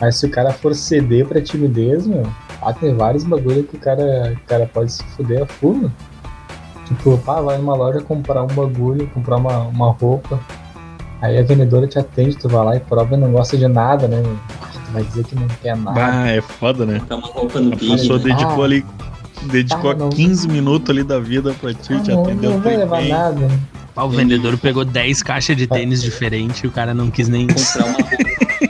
[0.00, 2.26] Mas se o cara for ceder pra timidez, meu,
[2.60, 5.90] ah, tem vários bagulho que o cara, o cara pode se fuder a meu.
[6.86, 10.38] Tipo, pá, vai numa loja comprar um bagulho, comprar uma, uma roupa.
[11.22, 14.06] Aí a vendedora te atende, tu vai lá e prova e não gosta de nada,
[14.06, 14.20] né?
[14.20, 14.36] meu?
[14.60, 15.98] Ah, Tu vai dizer que não quer nada.
[15.98, 16.98] Bah, é foda, né?
[16.98, 17.90] Comprar uma roupa no A Big.
[17.92, 18.24] pessoa né?
[18.26, 18.66] dedicou Ah.
[18.66, 18.84] ali.
[19.50, 20.10] Dedicou Ah, não.
[20.10, 23.08] 15 minutos ali da vida pra ti, Ah, te não, atendeu não vai levar bem.
[23.10, 23.50] nada.
[23.96, 27.46] Ah, o vendedor pegou 10 caixas de tênis diferentes e o cara não quis nem.
[27.46, 27.96] Comprar uma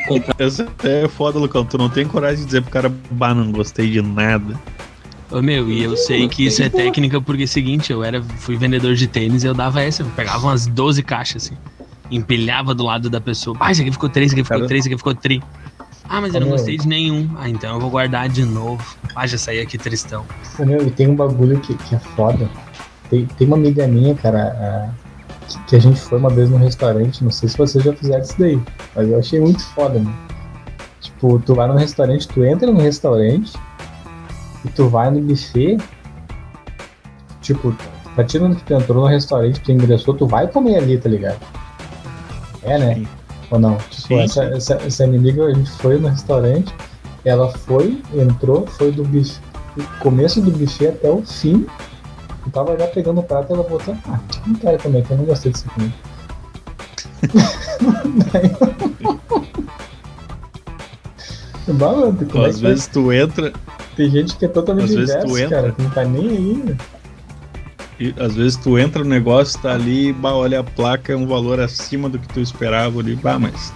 [0.06, 1.64] comprar Essa é foda, Lucão.
[1.64, 4.54] Tu não tem coragem de dizer pro cara, bah, não gostei de nada.
[5.30, 8.22] Ô, meu, e eu sei que isso é técnica porque é o seguinte, eu era,
[8.22, 11.56] fui vendedor de tênis e eu dava essa, eu pegava umas 12 caixas assim,
[12.10, 13.56] empilhava do lado da pessoa.
[13.58, 15.40] Ah, esse aqui ficou 3, esse aqui ficou Cara- 3, esse aqui ficou 3.
[16.08, 16.56] Ah, mas eu não meu.
[16.56, 17.30] gostei de nenhum.
[17.38, 18.84] Ah, então eu vou guardar de novo.
[19.16, 20.24] Ah, já saí aqui tristão.
[20.58, 22.48] Ô, Meu, e tem um bagulho que, que é foda.
[23.10, 25.04] Tem, tem uma amiga minha, cara, a-
[25.48, 28.22] que, que a gente foi uma vez num restaurante, não sei se vocês já fizeram
[28.22, 28.60] isso daí,
[28.94, 30.16] mas eu achei muito foda, mano.
[31.00, 33.52] Tipo, tu vai no restaurante, tu entra no restaurante
[34.64, 35.76] e tu vai no buffet,
[37.42, 37.74] tipo,
[38.06, 40.98] a partir do momento que tu entrou no restaurante, tu ingressou, tu vai comer ali,
[40.98, 41.38] tá ligado?
[42.62, 42.94] É, né?
[42.94, 43.06] Sim.
[43.50, 43.76] Ou não?
[43.90, 44.44] Tipo, essa.
[44.44, 46.74] Essa, essa minha amiga, a gente foi no restaurante,
[47.24, 49.04] ela foi, entrou, foi do
[50.00, 51.66] começo do buffet até o fim,
[52.46, 55.16] eu tava já pegando o prato e ela voltou, ah, não quero comer, que eu
[55.16, 55.92] não gostei disso aqui.
[61.66, 61.72] É
[62.48, 63.52] Às vai- vezes tu entra,
[63.96, 66.62] Tem gente que é totalmente às vezes tu entra- cara, que não tá nem aí,
[66.64, 66.76] né?
[67.98, 71.26] E, às vezes tu entra no negócio, tá ali, bah, olha a placa, é um
[71.26, 73.72] valor acima do que tu esperava ali, bah, mas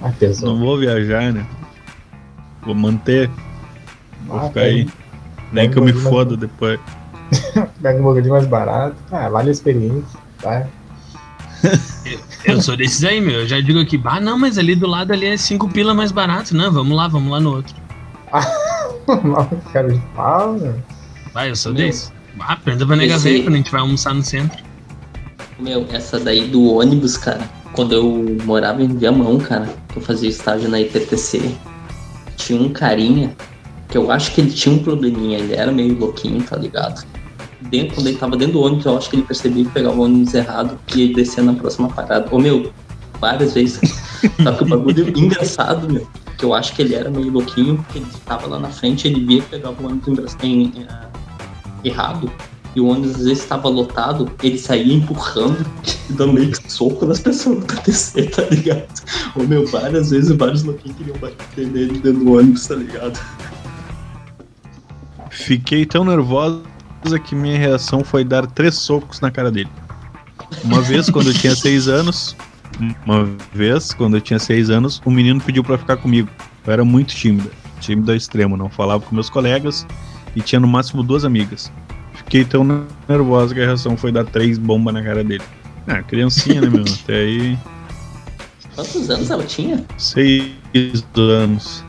[0.00, 0.50] Ah, pesou.
[0.54, 1.46] não vou viajar, né?
[2.64, 3.28] Vou manter,
[4.26, 4.84] vou Ah, ficar aí.
[4.84, 4.96] pega-
[5.52, 6.80] Nem que eu me bagulho mais- foda depois.
[7.82, 8.96] Pega um bagulho mais barato.
[9.10, 10.66] Ah, vale a experiência, tá?
[12.44, 13.40] Eu sou desses aí, meu.
[13.42, 16.10] Eu já digo aqui, ah, não, mas ali do lado ali é cinco pila mais
[16.10, 16.56] barato.
[16.56, 17.74] Não, vamos lá, vamos lá no outro.
[19.72, 20.74] Cara de pau, né?
[21.32, 21.86] Vai, eu sou Meu.
[21.86, 22.10] desse.
[22.40, 24.62] Ah, aprenda pra negar Esse- ver quando a gente vai almoçar no centro.
[25.58, 27.40] Meu, essa daí do ônibus, cara,
[27.72, 31.54] quando eu morava em Viamão, cara, que eu fazia estágio na IPTC,
[32.36, 33.36] tinha um carinha
[33.88, 37.04] que eu acho que ele tinha um probleminha, ele era meio louquinho, tá ligado?
[37.60, 40.02] Dentro, quando ele tava dentro do ônibus, eu acho que ele percebia que pegava o
[40.02, 42.26] ônibus errado e ele descia na próxima parada.
[42.34, 42.72] Ô meu,
[43.20, 43.78] várias vezes.
[44.42, 47.98] Só que o bagulho engraçado, meu, que eu acho que ele era meio louquinho, porque
[47.98, 50.86] ele tava lá na frente, ele via que pegava o ônibus em- em- em-
[51.84, 52.30] errado,
[52.74, 55.66] e o ônibus às vezes estava lotado, ele saía empurrando
[56.10, 58.88] dando meio que soco nas pessoas pra descer, tá ligado?
[59.36, 63.18] Ô meu, várias vezes vários louquinhos queriam bater nele dentro do ônibus, tá ligado?
[65.30, 66.62] Fiquei tão nervosa
[67.24, 69.70] que minha reação foi dar três socos na cara dele.
[70.64, 72.36] Uma vez, quando eu tinha seis anos,
[73.04, 76.28] uma vez, quando eu tinha seis anos, um menino pediu pra ficar comigo.
[76.66, 79.86] Eu era muito tímida, tímida ao extremo, não falava com meus colegas
[80.36, 81.70] e tinha no máximo duas amigas.
[82.14, 82.64] Fiquei tão
[83.08, 85.42] nervosa que a reação foi dar três bombas na cara dele.
[85.86, 86.84] Ah, criancinha, né, meu?
[87.04, 87.58] Até aí,
[88.74, 89.84] Quantos anos ela tinha?
[89.98, 90.52] seis
[91.16, 91.84] anos.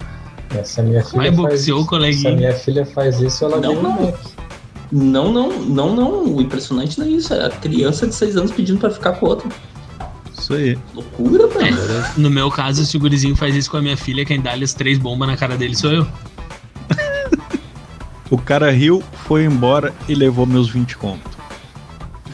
[0.56, 2.36] Essa minha filha Vai, faz boxeou o Se a coleguinha.
[2.36, 4.14] minha filha faz isso, ela Não, não.
[4.92, 6.24] Não, não, não, não.
[6.36, 7.34] O impressionante não é isso.
[7.34, 9.50] É a criança de seis anos pedindo pra ficar com outro.
[10.38, 10.78] Isso aí.
[10.94, 11.78] Loucura, velho.
[12.18, 14.74] No meu caso, se o gurizinho faz isso com a minha filha, quem dá-lhe as
[14.74, 16.08] três bombas na cara dele sou eu.
[18.34, 21.30] O cara riu, foi embora e levou meus 20 conto.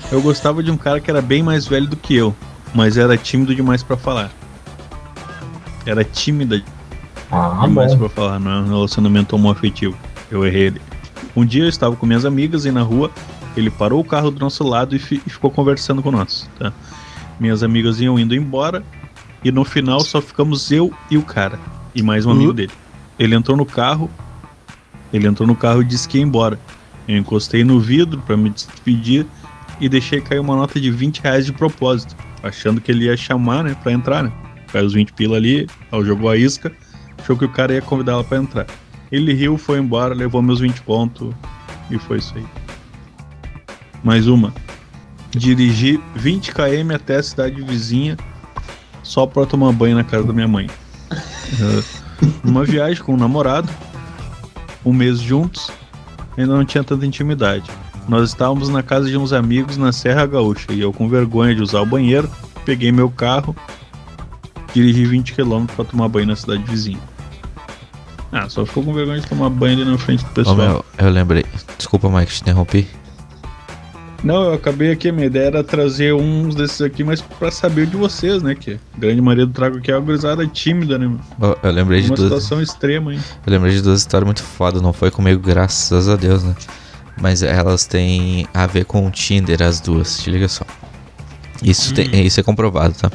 [0.10, 2.34] Eu gostava de um cara que era bem mais velho do que eu,
[2.74, 4.32] mas era tímido demais pra falar.
[5.86, 6.64] Era tímida
[7.30, 9.98] Ah, demais pra falar, não é um relacionamento homoafetivo.
[10.32, 10.82] Eu errei ele.
[11.36, 13.12] Um dia eu estava com minhas amigas e na rua
[13.58, 16.50] ele parou o carro do nosso lado e, fi- e ficou conversando com nós.
[16.58, 16.72] Tá?
[17.40, 18.84] Minhas amigas iam indo embora
[19.44, 21.60] e no final só ficamos eu e o cara
[21.94, 22.72] e mais um amigo dele.
[23.18, 24.10] Ele entrou no carro,
[25.12, 26.60] ele entrou no carro e disse que ia embora.
[27.08, 29.26] Eu encostei no vidro para me despedir
[29.80, 33.64] e deixei cair uma nota de 20 reais de propósito, achando que ele ia chamar,
[33.64, 34.32] né, para entrar, né?
[34.72, 36.72] Caiu os 20 pila ali, ela jogou a isca,
[37.18, 38.68] achou que o cara ia convidar ela para entrar.
[39.12, 41.34] Ele riu, foi embora, levou meus 20 pontos
[41.90, 42.46] e foi isso aí.
[44.04, 44.54] Mais uma.
[45.32, 48.18] Dirigi 20 km até a cidade vizinha
[49.02, 50.70] só pra tomar banho na casa da minha mãe.
[52.44, 53.70] Numa viagem com um namorado,
[54.86, 55.72] um mês juntos,
[56.38, 57.70] ainda não tinha tanta intimidade.
[58.08, 61.62] Nós estávamos na casa de uns amigos na Serra Gaúcha e eu, com vergonha de
[61.62, 62.30] usar o banheiro,
[62.66, 63.56] peguei meu carro,
[64.74, 67.00] dirigi 20 km pra tomar banho na cidade vizinha.
[68.32, 70.56] Ah, só ficou com vergonha de tomar banho ali na frente do pessoal.
[70.56, 71.46] meu, eu lembrei.
[71.78, 72.88] Desculpa, Mike, te interrompi.
[74.24, 77.96] Não, eu acabei aqui, minha ideia era trazer uns desses aqui, mas pra saber de
[77.96, 78.54] vocês, né?
[78.54, 81.10] Que a grande maioria do trago aqui é uma gurizada tímida, né?
[81.64, 82.28] Eu lembrei de Uma duas.
[82.28, 83.20] situação extrema, hein?
[83.48, 86.54] Eu lembrei de duas histórias muito fodas, não foi comigo, graças a Deus, né?
[87.22, 90.66] Mas elas têm a ver com o Tinder, as duas, te liga só.
[91.64, 93.12] Isso, tem, isso é comprovado, tá?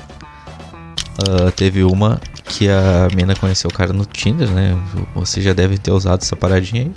[1.18, 4.76] Ah, teve uma que a mina conheceu o cara no Tinder, né?
[5.14, 6.92] Você já deve ter usado essa paradinha aí.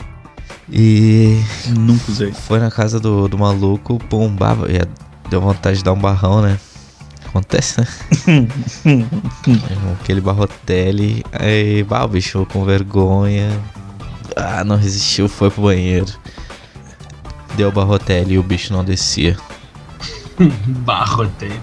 [0.70, 1.42] E
[1.78, 2.32] Nunca usei.
[2.32, 4.82] foi na casa do, do maluco, bombava, e
[5.30, 6.60] deu vontade de dar um barrão, né?
[7.26, 7.88] Acontece, né?
[10.02, 13.50] Aquele barrotelli, aí, bah, o bicho com vergonha.
[14.36, 16.08] Ah, não resistiu, foi pro banheiro.
[17.56, 19.38] Deu barrotelli e o bicho não descia.
[20.86, 21.56] Barroteiro.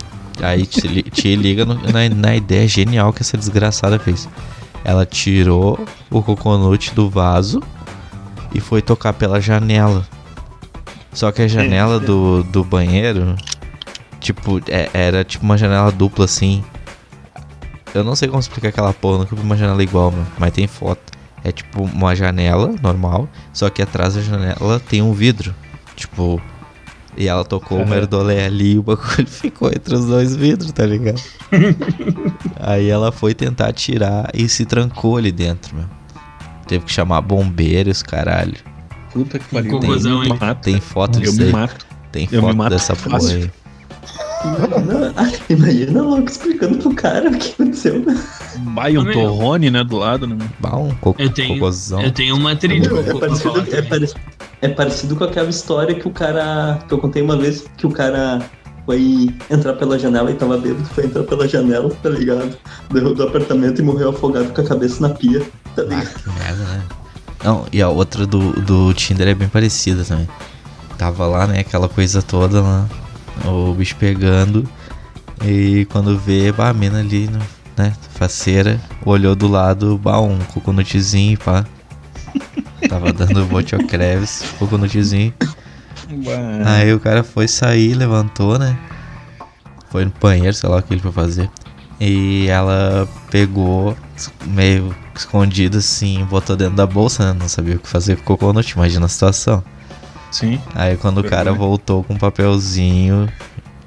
[0.43, 4.29] Aí te, li- te liga no- na, na ideia genial que essa desgraçada fez.
[4.83, 5.79] Ela tirou
[6.11, 7.63] o coconut do vaso
[8.55, 10.07] e foi tocar pela janela.
[11.13, 13.37] Só que a janela do, do banheiro,
[14.21, 16.65] tipo, é- era tipo uma janela dupla assim.
[17.95, 20.67] Eu não sei como explicar aquela porra, nunca vi uma janela igual, meu, mas tem
[20.67, 21.13] foto.
[21.45, 25.55] É tipo uma janela normal, só que atrás da janela tem um vidro.
[25.95, 26.41] Tipo,
[27.17, 27.91] e ela tocou o Aham.
[27.91, 31.21] merdolé ali e o bagulho ficou entre os dois vidros, tá ligado?
[32.59, 35.85] Aí ela foi tentar tirar e se trancou ali dentro, meu.
[36.67, 38.55] Teve que chamar bombeiros, caralho.
[39.13, 39.71] Puta que pariu.
[39.73, 40.39] cocôzão, eu hein?
[40.41, 40.55] me.
[40.57, 41.53] Tem foto Eu disso me aí.
[41.53, 41.87] mato.
[42.11, 43.51] Tem eu me foto mato dessa porra aí.
[44.45, 45.15] Imagina,
[45.49, 48.05] imagina logo explicando pro cara o que aconteceu.
[48.75, 50.37] Vai um torrone, né, do lado, né?
[50.61, 52.03] Bah, um co Eu tenho- cocôzão.
[52.03, 54.21] Eu tenho uma trilha É pra parecido, é, parecido,
[54.61, 56.79] é parecido com aquela história que o cara.
[56.87, 58.41] que eu contei uma vez que o cara
[58.87, 62.57] foi entrar pela janela e tava bêbado, foi entrar pela janela, tá ligado?
[62.93, 65.41] Deu do apartamento e morreu afogado com a cabeça na pia,
[65.75, 66.15] tá Ah, ligado?
[66.23, 66.83] que merda, né?
[67.43, 70.29] Não, e a outra do, do Tinder é bem parecida também.
[70.99, 72.87] Tava lá, né, aquela coisa toda lá,
[73.45, 74.67] o bicho pegando.
[75.45, 77.41] E quando vê, bah, a mina ali, no-
[77.77, 81.65] né, faceira, olhou do lado, bah, um coconutezinho, pá.
[82.89, 85.33] Tava dando botiocreves, coconutezinho.
[86.09, 86.71] Bah.
[86.77, 88.77] Aí o cara foi sair, levantou, né?
[89.91, 91.51] Foi no banheiro, sei lá o que ele foi fazer.
[92.01, 93.97] E ela pegou,
[94.47, 97.39] meio escondida assim, botou dentro da bolsa, né?
[97.39, 99.63] Não sabia o que fazer com o coconut, imagina a situação.
[100.31, 100.61] Sim.
[100.75, 103.29] Aí quando o cara voltou com um papelzinho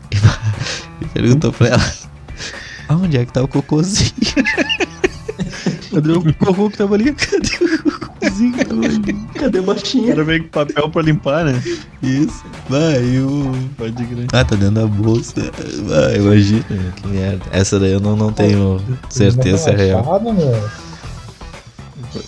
[0.09, 0.15] e,
[1.03, 1.93] e perguntou pra ela:
[2.87, 4.11] Aonde é que tá o cocôzinho?
[5.91, 7.13] Cadê o cocô que tava ali?
[7.13, 7.49] Cadê
[9.33, 10.07] Cadê a O baixinha?
[10.09, 11.61] cara veio com papel pra limpar, né?
[12.01, 12.43] Isso.
[12.69, 13.51] Vai, o.
[13.77, 14.27] Pode crer.
[14.33, 15.33] Ah, tá dentro da bolsa.
[15.85, 16.63] Vai, imagina.
[16.95, 17.45] Que merda.
[17.51, 20.21] Essa daí eu não, não tenho certeza se é real.
[20.21, 20.69] Meu.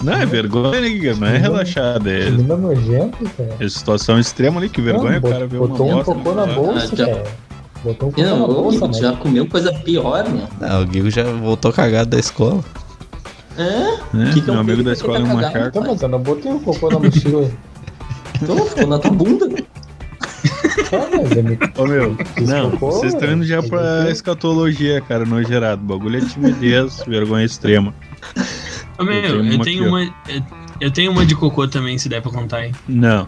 [0.03, 1.19] Não, é vergonha, né, Guilherme?
[1.21, 2.09] Não é relaxada.
[2.11, 3.55] É, Menina nojento, cara.
[3.59, 6.13] é situação extrema ali, que vergonha, Não, o cara ver uma Botou um bosta.
[6.13, 7.23] cocô na bolsa, Ah, cara.
[7.83, 8.93] Botou um cocô na bolsa, né?
[8.93, 10.47] já comeu coisa pior, né?
[10.59, 12.63] Não, o Guigo já voltou cagado da escola.
[13.59, 13.99] É?
[14.17, 14.31] Né?
[14.33, 15.67] Que que é Meu um amigo da escola é pra um tá macaco.
[15.67, 17.51] Então, mas eu não botei o cocô na mochila.
[18.41, 19.49] Então ficou na tua bunda.
[20.91, 22.17] É me- Ô meu,
[22.47, 25.81] não, vocês estão indo já pra escatologia, cara, no gerado.
[25.83, 27.93] O bagulho é timidez, vergonha extrema.
[28.97, 30.01] Ô, meu, Eu tenho eu uma tenho uma.
[30.03, 30.43] Eu,
[30.79, 32.71] eu tenho uma de cocô também, se der pra contar aí.
[32.87, 33.27] Não.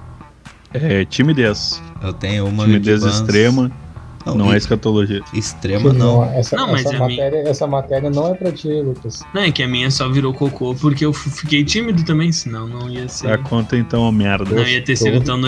[0.74, 1.82] É timidez.
[2.02, 3.70] Eu tenho uma Timidez extrema,
[4.26, 5.22] não e- é escatologia.
[5.34, 6.22] Extrema não.
[6.22, 9.22] Não, essa, Não, mas essa, é matéria, essa matéria não é pra ti, Lucas.
[9.34, 12.90] Não, é que a minha só virou cocô porque eu fiquei tímido também, senão não
[12.90, 13.38] ia ser.
[13.44, 14.56] conta então, ô merda.
[14.56, 15.42] Não ia ter sido tão.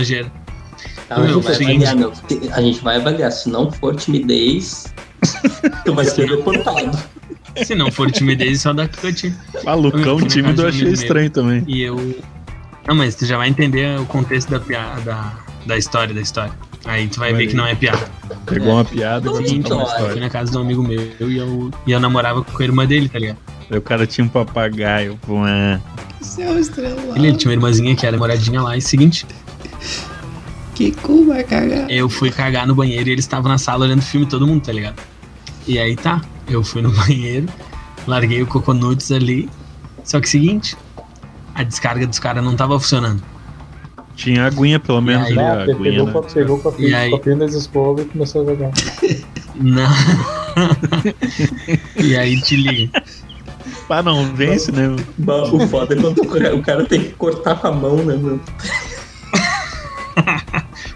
[1.08, 1.86] Tá, Meu, meu, vai seguinte.
[1.86, 2.14] avaliar, meu.
[2.54, 3.32] A gente vai avaliar.
[3.32, 4.94] Se não for timidez,
[5.86, 6.98] tu vai ser deportado.
[7.64, 9.34] Se não for timidez, só dá cut.
[9.66, 11.64] Ah, Lucão Fui na tímido eu achei estranho também.
[11.68, 11.96] E eu.
[12.88, 15.16] Não, mas tu já vai entender o contexto da piada,
[15.66, 16.54] da, história, da história.
[16.86, 17.58] Aí tu vai Vai ver que ver.
[17.58, 18.08] não é piada.
[18.46, 20.22] Pegou uma piada e vai contar uma ó, Eu fui história.
[20.22, 23.08] na casa de um amigo meu e eu, e eu namorava com a irmã dele,
[23.08, 23.38] tá ligado?
[23.72, 25.18] Aí o cara tinha um papagaio.
[25.26, 25.80] Pô, é.
[26.22, 27.16] Céu estrelado.
[27.16, 28.76] Ele, ele tinha uma irmãzinha que era moradinha lá.
[28.76, 29.26] E seguinte,
[30.76, 31.90] Que cu vai cagar.
[31.90, 34.72] eu fui cagar no banheiro e eles estavam na sala olhando filme, todo mundo, tá
[34.74, 34.96] ligado?
[35.68, 37.48] E aí tá, eu fui no banheiro,
[38.08, 39.50] larguei o coconuts ali.
[40.04, 40.76] Só que seguinte,
[41.56, 43.24] a descarga dos caras não tava funcionando.
[44.16, 46.28] Tinha aguinha, pelo menos, aí, ali, Ah, a aguinha, pegou, né?
[46.34, 47.12] pegou com a E aí?
[47.12, 48.72] copinha das escovas e começou a jogar.
[49.56, 49.90] Não.
[52.04, 53.04] e aí te liga.
[53.90, 54.88] Ah, não, vence, né?
[55.52, 58.40] O foda é quando o cara- o tem que cortar com a mão, né, meu?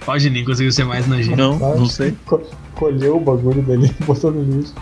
[0.07, 1.37] Ó, o Geninho conseguiu ser mais nojento.
[1.37, 2.15] Não, não sei.
[2.25, 2.41] Co-
[2.75, 4.73] colheu o bagulho dele e botou no lixo.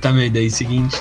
[0.00, 1.00] Tá, meu, e daí seguinte.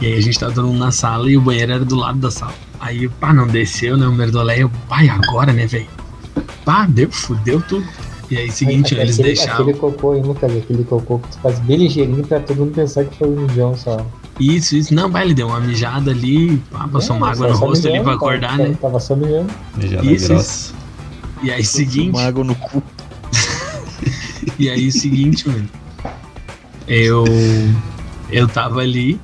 [0.00, 2.18] E aí a gente tava todo mundo na sala e o banheiro era do lado
[2.18, 2.54] da sala.
[2.84, 4.06] Aí, pá, não desceu, né?
[4.06, 5.86] O Merdolé, eu, pai, agora, né, velho?
[6.66, 7.86] Pá, deu, fudeu tudo.
[8.30, 9.62] E aí, seguinte, Aí, eles aquele, deixavam.
[9.62, 10.54] Aquele cocô, hein, Lucas?
[10.54, 13.74] Aquele cocô que tu faz bem ligeirinho pra todo mundo pensar que foi um mijão
[13.74, 14.04] só.
[14.38, 14.94] Isso, isso.
[14.94, 17.98] Não, vai, ele deu uma mijada ali, pá, passou uma Não, água no rosto ali
[17.98, 18.78] mijando, pra acordar, tava, né?
[18.78, 19.50] Tava só mijando.
[19.78, 20.74] Mijada Isso, grossa.
[21.42, 22.10] E aí, seguinte.
[22.10, 22.82] Uma água no cu.
[24.58, 25.66] E aí, seguinte, mano.
[26.86, 27.24] Eu.
[28.30, 29.18] Eu tava ali.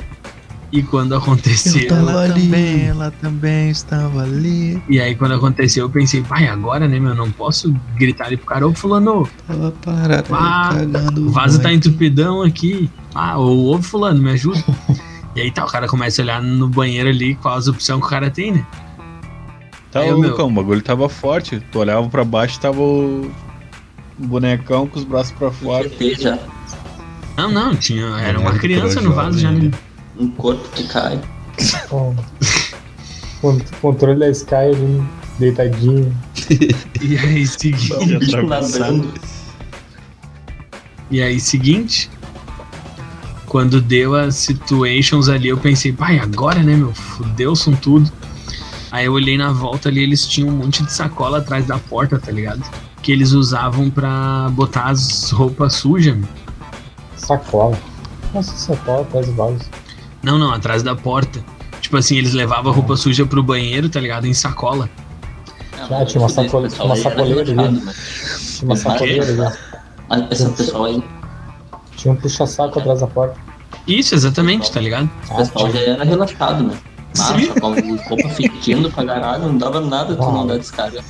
[0.73, 1.89] E quando aconteceu.
[1.89, 4.81] também, ela também estava ali.
[4.89, 7.13] E aí, quando aconteceu, eu pensei, pai, agora, né, meu?
[7.15, 11.27] Não posso gritar ali pro cara, ô, Fulano, Tava parada Ah, cagando.
[11.27, 12.89] o vaso tá entupidão aqui.
[13.15, 14.63] Ah, ou ô, Fulano, me ajuda.
[15.35, 18.07] e aí tá, o cara começa a olhar no banheiro ali qual as opções que
[18.07, 18.65] o cara tem, né?
[19.91, 21.61] Tá, Aí, ô, meu- o bagulho tava forte.
[21.73, 23.29] Tu olhava pra baixo tava o
[24.23, 25.91] o bonecão com os braços pra fora.
[26.19, 26.39] Já.
[27.39, 28.05] Não, não, tinha.
[28.21, 29.79] Era uma criança no vaso já, jovem, né?
[30.21, 31.19] Um corpo que cai.
[31.89, 32.15] Com,
[33.81, 35.03] controle da Sky ali,
[35.39, 36.15] deitadinho.
[37.01, 37.95] E aí, seguinte.
[37.95, 38.97] Atravessado.
[38.97, 39.15] nadando.
[41.11, 42.11] E aí, seguinte,
[43.47, 46.93] quando deu as situations ali, eu pensei, pai, agora, né, meu?
[46.93, 48.13] Fudeu, são tudo.
[48.93, 52.19] Aí eu olhei na volta ali, eles tinham um monte de sacola atrás da porta,
[52.19, 52.63] tá ligado?
[53.03, 56.15] Que eles usavam pra botar as roupas sujas.
[56.15, 56.29] meu.
[57.17, 57.79] Sacola.
[58.35, 59.80] Nossa, sacola atrás vaso.
[60.23, 61.43] Não, não, atrás da porta.
[61.81, 64.27] Tipo assim, eles levavam a roupa suja pro banheiro, tá ligado?
[64.27, 64.89] Em sacola.
[65.91, 67.51] Ah, tinha uma sacola- Esse pessoal uma sacoleira ali.
[67.53, 67.93] relaxado, né?
[68.59, 69.57] Tinha uma sacoleira ali.
[70.11, 71.05] Ah, Essa pessoal aí,
[71.97, 73.37] Tinha um puxa-saco atrás da porta.
[73.87, 75.11] Isso, exatamente, tá ligado?
[75.31, 76.75] o pessoal já era relaxado, né?
[77.19, 77.47] Ah, Sim.
[77.47, 81.03] só com roupa fedindo pra caralho, não dava nada tu não dar descarga.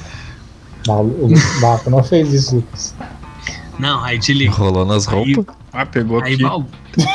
[0.87, 2.95] Malu- O Baco não fez isso, Lucas.
[3.79, 4.51] Não, aí te liga.
[4.53, 5.55] Rolou nas Aí, roupas.
[5.73, 6.43] Ah, pegou aí, aqui.
[6.43, 6.67] bal,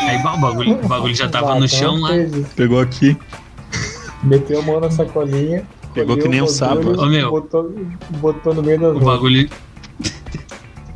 [0.08, 2.12] aí bal, o, bagulho, o bagulho já tava no chão lá.
[2.56, 3.18] Pegou aqui.
[4.24, 5.64] Meteu a mão na sacolinha.
[5.94, 7.02] Pegou que nem um sapo.
[7.02, 7.30] Ô, meu.
[7.32, 7.74] Botou,
[8.20, 9.50] botou no meio das O bagulho.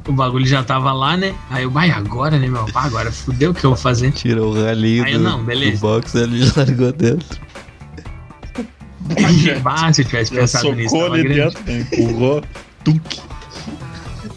[0.08, 1.36] O bagulho já tava lá, né?
[1.52, 2.66] Aí eu, vai, agora, né, meu?
[2.66, 4.12] Pá, agora fudeu o que eu vou fazer.
[4.12, 5.74] Tirou o ralinho Aí eu, do, não, beleza.
[5.74, 7.40] do box ali e largou dentro.
[9.62, 11.56] Bah, se eu tivesse Já pensado nisso, socou tava ali grande.
[11.56, 11.88] dentro, né?
[11.92, 12.44] empurrou.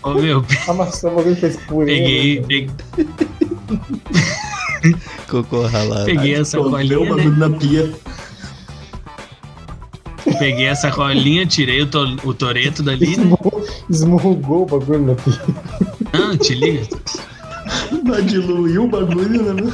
[0.02, 1.86] Ô, meu, Amassou bagulho fez purê.
[1.94, 2.70] peguei, peguei,
[5.28, 6.04] Cocô ralado.
[6.06, 7.08] peguei a Escondeu o sacolinha, né?
[7.08, 7.92] bagulho na pia.
[10.38, 13.12] Peguei a sacolinha, tirei o, to, o toreto dali?
[13.12, 15.40] Esmurrou- Esmurrugou o bagulho na pia.
[16.12, 16.86] Não, te liga.
[18.04, 19.72] Vai diluir o bagulho, né?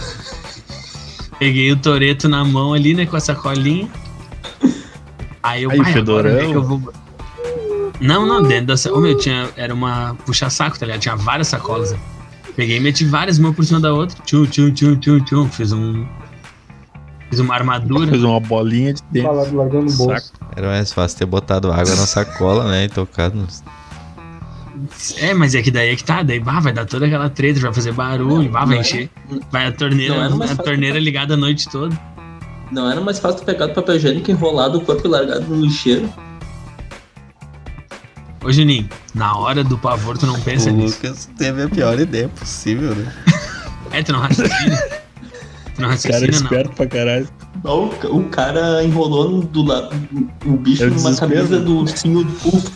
[1.39, 3.89] Peguei o toreto na mão ali, né, com a sacolinha.
[5.43, 6.93] Aí eu, Aí, "Vai, agora, fedorão." onde é que eu vou...
[8.01, 8.77] Não, não, dentro da...
[8.77, 9.49] sa- Ô, meu, tinha...
[9.57, 11.01] Era uma puxa-saco, tá ligado?
[11.01, 11.93] Tinha várias sacolas.
[11.93, 11.99] né?
[12.55, 14.17] Peguei e meti várias, uma por cima da outra.
[14.25, 15.49] Tchum, tchum, tchum, tchum, tchum.
[15.49, 16.07] Fiz um...
[17.31, 18.09] Fiz uma armadura.
[18.09, 19.33] Fez uma bolinha de dentro.
[19.35, 20.33] Largou no bolso.
[20.57, 22.85] Era mais fácil ter botado água na sacola, né?
[22.85, 23.63] E tocado nos.
[25.21, 26.23] É, mas é que daí é que tá.
[26.23, 29.11] Daí, bah, vai dar toda aquela treta, vai fazer barulho, bah, vai Não encher.
[29.51, 31.99] Vai a torneira, não a torneira ligada a noite toda.
[32.73, 36.09] Não era mais fácil pegar o papel higiênico, enrolado o corpo e largado no lixeiro?
[38.45, 40.97] Ô, Juninho, na hora do pavor tu não pensa o nisso.
[41.03, 43.13] Lucas teve a pior ideia possível, né?
[43.91, 44.77] É, tu não raciocina.
[44.77, 46.43] tu não Cara raciocina, não.
[46.45, 47.27] esperto pra caralho.
[47.65, 49.97] O, ca- o cara enrolou do lado
[50.45, 51.33] o bicho o numa desespero.
[51.33, 52.69] camisa do ursinho do Puff.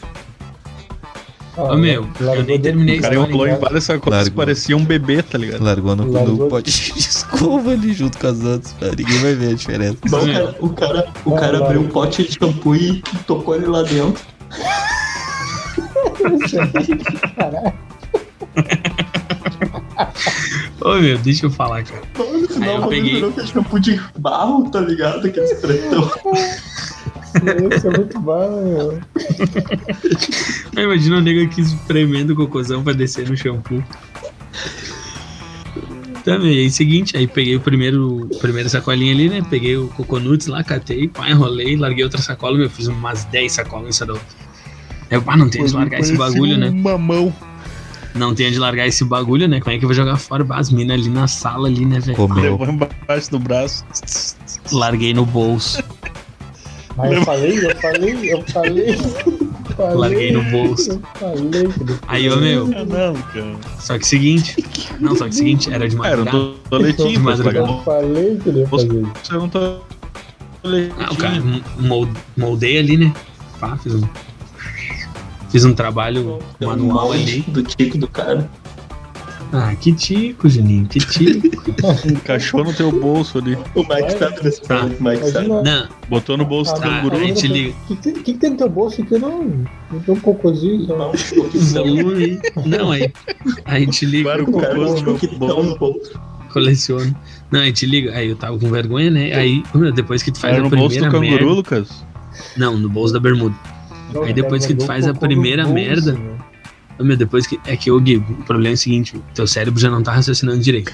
[1.54, 4.86] Ah, Ô, meu, eu nem terminei O cara enrolou em várias sacolas que parecia um
[4.86, 5.62] bebê, tá ligado?
[5.62, 6.34] Largou no, Largou.
[6.36, 8.72] no pote de escova ali junto com as outras.
[8.80, 8.94] cara.
[8.96, 9.98] Ninguém vai ver a diferença.
[10.08, 13.66] Bom, o cara, o cara, o cara abriu um pote de shampoo e tocou ele
[13.66, 14.24] lá dentro.
[17.36, 17.72] Caralho.
[20.80, 22.02] Ô, meu, deixa eu falar, cara.
[22.18, 25.26] No Aí final eu peguei- virou que é shampoo de barro, tá ligado?
[25.26, 26.10] Aqueles pretão.
[27.74, 29.00] Isso é muito bom,
[30.76, 33.82] Imagina o nego aqui espremendo o cocôzão pra descer no shampoo.
[36.24, 39.42] Também, aí seguinte, aí peguei o primeiro, primeira sacolinha ali, né?
[39.50, 43.86] Peguei o coconuts lá, catei, pá, enrolei, larguei outra sacola, meu, fiz umas 10 sacolas
[43.86, 44.28] nessa da outra.
[44.28, 44.41] Aí
[45.12, 46.68] eu, pá, não tem de largar esse bagulho, né?
[46.70, 47.32] Uma mão.
[48.14, 49.58] Não tem de largar esse bagulho, né?
[49.60, 50.44] Como é que eu vou jogar fora?
[50.44, 52.16] Bah, As minas ali na sala ali, né, velho?
[52.16, 52.58] Comeu.
[52.58, 53.84] Levou embaixo do braço.
[54.70, 55.82] Larguei no bolso.
[56.96, 58.96] Mas eu falei, eu falei, eu falei.
[59.76, 60.90] falei Larguei no bolso.
[60.92, 63.56] Eu falei Aí, ô, meu, Ah, não, cara.
[63.80, 64.62] só que seguinte.
[65.00, 66.54] Não, só que seguinte, era de Ah, Era um madrugada.
[66.68, 67.72] toletinho, De mas madrugada.
[67.72, 69.06] Eu falei que ia fazer.
[69.22, 69.76] Você não tá.
[70.98, 73.12] Ah, o cara m- mold- moldei ali, né?
[73.58, 74.02] Pá, fiz um.
[75.52, 77.40] Fiz um trabalho um manual molde ali.
[77.42, 78.50] do tico do cara.
[79.54, 81.46] Ah, que tico, Juninho, que tico.
[82.08, 83.54] Encaixou no teu bolso ali.
[83.74, 84.86] O Mike sabe desse Tá.
[84.86, 85.48] o Mike sabe.
[85.48, 87.02] Não, Botou no bolso do Tá,
[87.36, 87.74] te liga.
[87.90, 89.18] O que, que, que tem no teu bolso aqui?
[89.18, 89.44] Não,
[89.92, 90.86] não tem um cocôzinho.
[90.88, 91.10] Não.
[91.10, 91.12] um
[91.74, 93.12] não, aí- não, aí.
[93.66, 95.62] Aí te liga, Claro, O cara cocô com no um bolso.
[95.64, 96.20] no bolso.
[96.50, 97.14] coleciono.
[97.50, 98.12] Não, aí te liga.
[98.16, 99.34] Aí eu tava com vergonha, né?
[99.34, 99.62] Aí,
[99.94, 101.54] depois que tu faz Era a no bolso primeira do canguru, merda.
[101.54, 102.04] Lucas?
[102.56, 103.54] Não, no bolso da bermuda.
[104.12, 106.18] Não, Aí depois que tu faz a o primeira bolso, merda.
[106.98, 107.58] Ô, Meu, depois que.
[107.66, 110.58] É que, ô Gui, o problema é o seguinte: teu cérebro já não tá raciocinando
[110.60, 110.92] direito.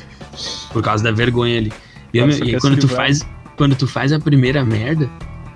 [0.72, 1.72] Por causa da vergonha ali.
[2.14, 3.26] E, meu, e quando tu faz.
[3.56, 5.10] Quando tu faz a primeira merda,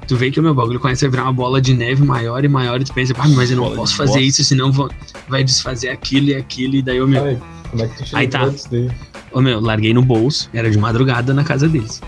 [0.09, 2.49] tu vê que o meu bagulho começa a virar uma bola de neve maior e
[2.49, 4.25] maior, e tu pensa, ah, mas eu não Bola posso fazer bosta.
[4.25, 4.91] isso, senão vou,
[5.29, 7.39] vai desfazer aquilo e aquilo, e daí, ô meu, Ai,
[7.71, 8.53] como é que tu Aí tá.
[9.33, 12.03] ô meu, larguei no bolso, era de madrugada na casa deles.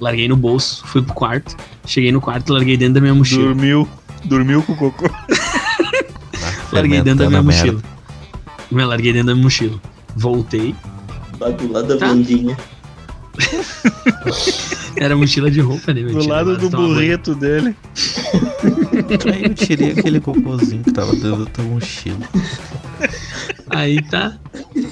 [0.00, 3.44] Larguei no bolso, fui pro quarto, cheguei no quarto, larguei dentro da minha mochila.
[3.44, 3.88] Dormiu.
[4.24, 5.08] Dormiu com o cocô.
[6.72, 7.72] Larguei dentro da minha merda.
[7.72, 7.82] mochila.
[8.70, 9.80] Meu, larguei dentro da minha mochila.
[10.16, 10.74] Voltei,
[11.38, 12.12] Lá do lado da Tá.
[12.12, 12.56] vendinha.
[14.96, 16.00] era mochila de roupa, né?
[16.02, 16.14] meu?
[16.14, 16.94] Do lado do tomar banho.
[16.94, 17.76] burreto dele.
[19.32, 22.18] Aí eu tirei aquele cocôzinho que tava dentro da tua mochila.
[23.70, 24.36] Aí tá.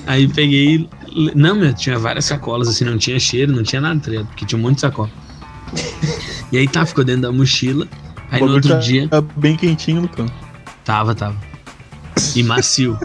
[0.07, 0.89] Aí peguei.
[1.35, 4.25] Não, meu, tinha várias sacolas, assim, não tinha cheiro, não tinha nada, tá?
[4.25, 5.11] Porque tinha um monte de sacola.
[6.53, 7.89] E aí tá, ficou dentro da mochila.
[8.35, 9.09] Aí no outro tá- dia.
[9.09, 10.33] Tá bem quentinho no canto.
[10.85, 11.37] Tava, tava.
[12.35, 12.99] E macio.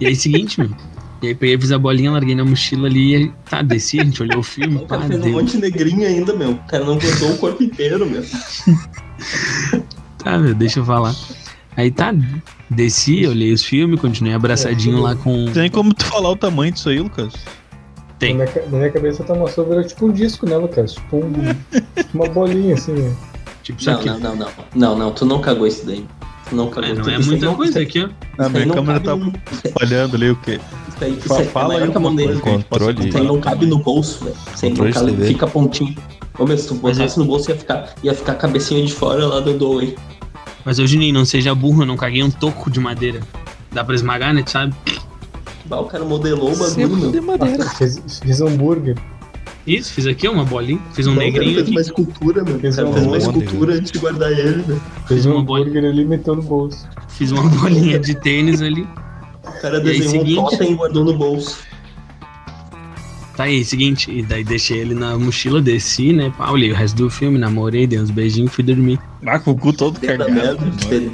[0.00, 0.70] E aí, seguinte, meu.
[1.22, 4.20] E aí peguei, fiz a bolinha, larguei na mochila ali e tá, desci, a gente
[4.20, 6.50] olhou o filme, O pá, cara fez um monte de negrinho ainda, meu.
[6.52, 8.24] O cara não cortou o corpo inteiro, meu.
[10.18, 11.14] Tá, meu, deixa eu falar.
[11.76, 12.12] Aí tá,
[12.68, 15.46] desci, olhei os filmes, continuei abraçadinho lá com.
[15.52, 17.32] Tem como tu falar o tamanho disso aí, Lucas?
[18.18, 18.36] Tem.
[18.36, 20.94] Na minha, na minha cabeça tá mostrando virou tipo um disco, né, Lucas?
[20.94, 21.32] Tipo um,
[22.14, 22.92] uma bolinha assim.
[22.92, 23.14] né?
[23.62, 24.06] Tipo Não, aqui.
[24.10, 24.48] não, não, não.
[24.74, 26.04] Não, não, tu não cagou isso daí.
[26.48, 28.08] Tu não cagou É, não é muita não- coisa aqui, ó.
[28.42, 29.32] A aí minha câmera tá no-
[29.78, 30.60] falhando ali o quê?
[30.88, 32.26] Isso aí, isso é Fala maior aí que a mão alguma dele.
[32.26, 33.08] coisa que a gente possa Controle.
[33.08, 34.36] Isso aí não cabe no bolso, velho.
[34.54, 35.94] Isso aí não, cabe, fica pontinho.
[36.38, 38.92] Ô, meu, se tu Mas botasse no bolso, ia ficar, ia ficar a cabecinha de
[38.92, 39.96] fora lá do Doe.
[40.64, 43.20] Mas ô Juninho, não seja burro, eu não caguei um toco de madeira.
[43.70, 44.42] Dá pra esmagar, né?
[44.42, 44.74] Tu sabe?
[45.66, 47.10] Bah, o cara modelou o bagulho, meu.
[47.12, 47.64] de madeira.
[47.64, 48.96] Ah, Fiz, fiz hambúrguer.
[49.66, 50.80] Isso, fiz aqui uma bolinha.
[50.92, 51.70] Fiz um Não, negrinho fez aqui.
[51.70, 52.56] uma escultura, meu.
[52.56, 54.64] O Fez cara um fez uma escultura antes de guardar ele.
[55.06, 55.88] Fiz um uma bolinha.
[55.88, 56.88] ali e meteu no bolso.
[57.08, 58.82] Fiz uma bolinha de tênis ali.
[59.44, 60.38] O cara E aí, desenhou seguinte?
[60.38, 61.58] um totem e guardou no bolso.
[63.36, 64.10] Tá aí, seguinte.
[64.10, 66.32] E daí deixei ele na mochila, desci, né?
[66.36, 68.98] Pá, olhei o resto do filme, namorei, dei uns beijinhos fui dormir.
[69.24, 70.30] Ah, com o cu todo cagado.
[70.32, 70.64] merda,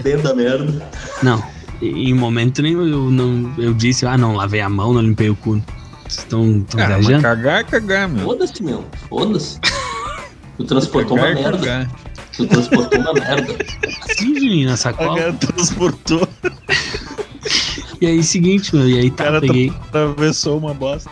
[0.03, 0.89] dentro da merda.
[1.23, 1.43] Não,
[1.81, 5.37] em momento nenhum eu, não, eu disse, ah não, lavei a mão, não limpei o
[5.37, 5.63] cu.
[6.09, 7.23] Vocês estão Ah, mas viajando?
[7.23, 8.25] cagar é cagar, meu.
[8.25, 8.85] Foda-se, meu.
[9.09, 9.59] Foda-se.
[10.57, 11.59] Tu transportou uma Cagar é merda.
[11.59, 11.91] cagar.
[12.37, 13.57] Tu transportou uma merda.
[14.17, 15.33] Sim, Juninho, na O sacola.
[15.35, 16.29] transportou,
[18.01, 19.71] E aí, seguinte, meu, e aí o tá, cara peguei.
[19.89, 21.11] atravessou uma bosta.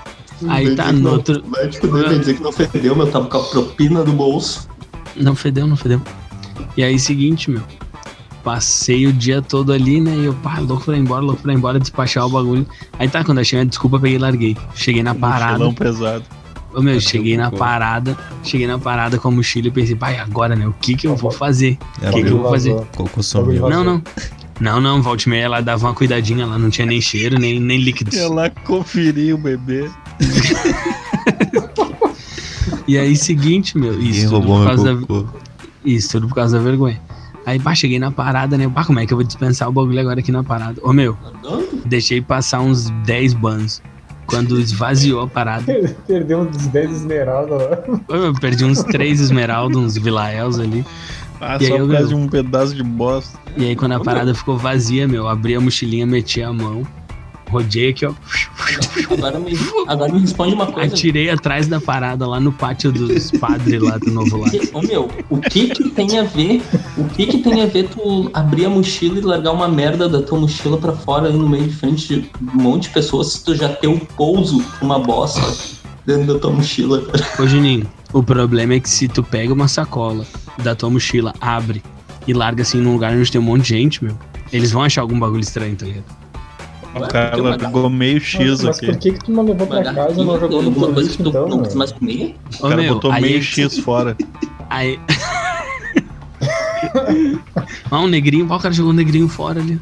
[0.49, 3.11] Aí tá, no não- outro- Vai te fuder, vai dizer que não fedeu, meu.
[3.11, 4.68] Tava com a propina do bolso.
[5.16, 6.01] Não fedeu, não fedeu.
[6.76, 7.62] E aí, seguinte, meu.
[8.47, 10.14] Passei o dia todo ali, né?
[10.14, 12.64] E eu, pá, louco pra ir embora, louco pra ir embora, despachar o bagulho.
[12.97, 14.57] Aí tá, quando achei a desculpa, peguei e larguei.
[14.72, 15.55] Cheguei na parada.
[15.55, 16.24] Mochilão pesado.
[16.72, 18.16] Ô, meu, Bateu cheguei na parada.
[18.44, 20.64] Cheguei na parada com a mochila e pensei, pai, agora, né?
[20.64, 21.76] O que que eu vou fazer?
[22.01, 22.76] O que, que eu vou fazer?
[23.20, 23.68] Sumiu.
[23.68, 24.01] Não, não.
[24.61, 27.78] Não, não, volte meia, ela dava uma cuidadinha, ela não tinha nem cheiro, nem, nem
[27.78, 28.14] líquidos.
[28.14, 29.90] Ia lá conferir o bebê.
[32.88, 35.24] E aí, seguinte, meu, isso tudo, por causa meu da,
[35.84, 37.01] isso tudo por causa da vergonha.
[37.47, 38.68] Aí, pá, cheguei na parada, né?
[38.68, 40.80] Pá, como é que eu vou dispensar o bagulho agora aqui na parada?
[40.82, 41.82] Ô, meu, Andando.
[41.86, 43.80] deixei passar uns 10 banhos.
[44.26, 45.72] Quando esvaziou a parada,
[46.09, 47.78] Perdeu uns 10 esmeraldas
[48.09, 50.84] eu perdi uns 3 esmeraldas, uns vilaels ali.
[51.40, 52.16] Ah, E só aí, por meu?
[52.16, 53.38] um pedaço de bosta.
[53.57, 56.82] E aí, quando a parada ficou vazia, meu, abri a mochilinha, meti a mão,
[57.51, 58.12] rodei aqui, ó.
[59.12, 59.53] Agora me,
[59.86, 60.92] agora me responde uma coisa.
[60.94, 64.51] Atirei atrás da parada lá no pátio dos padres lá do Novo Lar.
[64.51, 66.62] Que- Ô meu, o que que tem a ver?
[66.97, 70.22] O que que tem a ver tu abrir a mochila e largar uma merda da
[70.22, 73.44] tua mochila pra fora aí no meio de frente de um monte de pessoas se
[73.44, 75.40] tu já tem um pouso, uma bosta
[76.05, 77.03] dentro da tua mochila?
[77.38, 80.26] Ô, Juninho, o problema é que se tu pega uma sacola
[80.62, 81.82] da tua mochila, abre
[82.26, 84.16] e larga assim num lugar onde tem um monte de gente, meu,
[84.53, 86.05] eles vão achar algum bagulho estranho, tá ligado?
[86.97, 88.86] O cara pegou meio X Mas, mas aqui.
[88.86, 91.11] por que, que tu não levou pra uma casa e não jogou no alguma coisa
[91.11, 92.36] que tu então, não quis mais comer?
[92.59, 94.16] O cara meu, botou aí meio é X fora.
[94.68, 94.99] Aí.
[97.90, 99.80] ah, um negrinho, ó, o cara jogou um negrinho fora ali.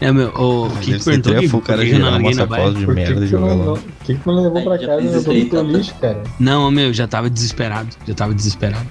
[0.00, 1.46] É, meu, o Mas que que perguntou aqui?
[1.46, 2.72] o cara que que eu não na baia?
[2.72, 3.78] de Por que, merda e tu jogar não, lá.
[3.78, 5.94] por que, que tu não levou Aí, pra casa e jogou no teu tá, lixo,
[6.00, 6.22] cara?
[6.40, 7.88] Não, meu, já tava desesperado.
[8.06, 8.86] Já tava desesperado.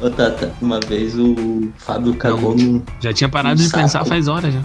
[0.00, 4.54] Ô, Tata, uma vez o Fábio cagou num, Já tinha parado de pensar faz horas
[4.54, 4.60] já.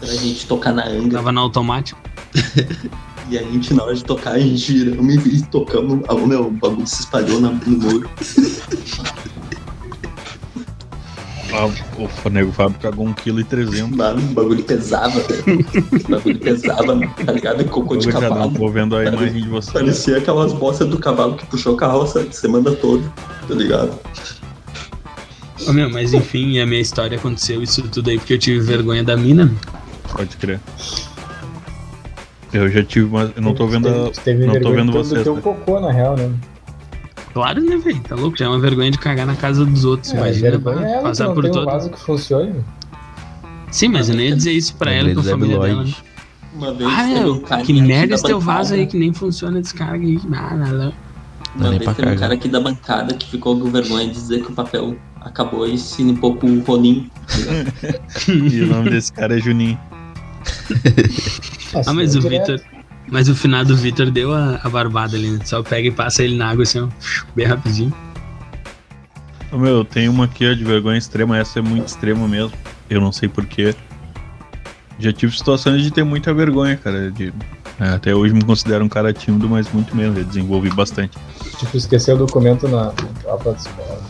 [0.00, 1.16] Pra gente tocar na anga.
[1.16, 1.98] Tava no automático.
[3.30, 6.04] E a gente, na hora de tocar, a gente giramos e tocamos.
[6.10, 8.10] Ah, meu, o bagulho se espalhou na- no muro.
[12.24, 13.96] O nego Fábio cagou 1,3 kg.
[13.96, 15.64] Mano, o bagulho pesava, velho.
[16.04, 17.62] O bagulho pesava, tá ligado?
[17.62, 18.50] E cocô de cavalo.
[18.50, 19.70] Vou vendo a imagem de você.
[19.72, 23.04] Parecia aquelas bostas do cavalo que puxou a carroça semana toda,
[23.48, 23.98] tá ligado?
[25.66, 29.04] Ô, meu, mas enfim, a minha história aconteceu isso tudo aí porque eu tive vergonha
[29.04, 29.50] da mina.
[30.14, 30.60] Pode crer.
[32.52, 33.32] Eu já tive uma.
[33.34, 35.42] Eu não tô vendo teve não tô vendo do vocês, teu né?
[35.42, 36.32] cocô, na real, né?
[37.32, 38.00] Claro, né, velho?
[38.00, 38.38] Tá louco?
[38.38, 40.12] Já é uma vergonha de cagar na casa dos outros.
[40.14, 41.64] É, Imagina é ela que passar não por tem um todo.
[41.66, 42.64] vaso que funcione.
[43.72, 45.82] Sim, mas eu nem ia dizer isso pra ela e pra do família dela.
[45.82, 45.94] Né?
[46.78, 50.06] Vez Ah, um cara que merda da esse teu vaso aí que nem funciona, descarga
[50.06, 50.20] aí.
[50.32, 50.92] Ah, não, não.
[51.56, 54.44] Dá Uma vez teve um cara aqui da bancada que ficou com vergonha de dizer
[54.44, 57.10] que o papel acabou e se limpou com o rolinho.
[57.36, 57.98] ligado?
[58.54, 59.76] E o nome desse cara é Juninho.
[61.86, 62.20] Ah, mas o.
[62.20, 62.60] Vitor.
[63.10, 65.40] Mas o final do Vitor deu a, a barbada ali, né?
[65.44, 66.88] Só pega e passa ele na água assim, ó,
[67.34, 67.92] bem rapidinho.
[69.52, 72.52] Ô, Meu, tem uma aqui ó, de vergonha extrema, essa é muito extrema mesmo.
[72.88, 73.74] Eu não sei porquê.
[74.98, 77.10] Já tive situações de ter muita vergonha, cara.
[77.10, 77.32] De,
[77.80, 80.18] é, até hoje me considero um cara tímido, mas muito mesmo.
[80.18, 81.18] Eu desenvolvi bastante.
[81.58, 82.92] Tipo, esqueceu o documento na,
[83.22, 84.02] prova da escola.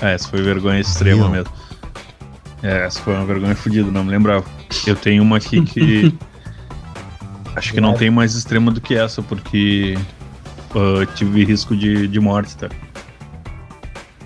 [0.00, 1.32] É, essa foi vergonha extrema Viu?
[1.32, 1.52] mesmo.
[2.62, 4.44] É, essa foi uma vergonha fodida, não me lembrava.
[4.86, 6.14] Eu tenho uma aqui que.
[7.56, 9.96] acho que não tem mais extrema do que essa, porque
[10.74, 12.68] ah, tive risco de, de morte, tá?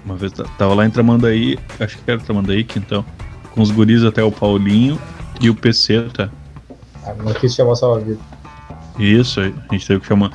[0.04, 3.04] Uma vez ta- tava lá em Tramandaí, acho que era Tramandaí, que então.
[3.54, 4.98] com os guris até o Paulinho
[5.40, 6.30] e o PC, tá?
[7.04, 8.18] Ah, não quis chamar salva-vida.
[8.98, 10.32] Isso, a gente teve que chamar.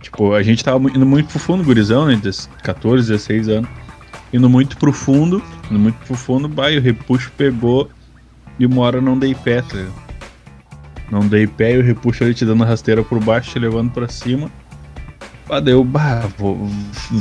[0.00, 2.16] Tipo, a gente tava indo muito pro fundo, gurizão, né?
[2.16, 2.30] De
[2.62, 3.70] 14, 16 anos.
[4.32, 7.90] Indo muito pro fundo, indo muito pro fundo, o repuxo pegou
[8.62, 9.94] e uma hora não dei pé, tá ligado?
[11.10, 14.08] Não dei pé e o repuxo ali te dando rasteira por baixo, te levando pra
[14.08, 14.48] cima.
[15.48, 16.22] Bah, deu, bah,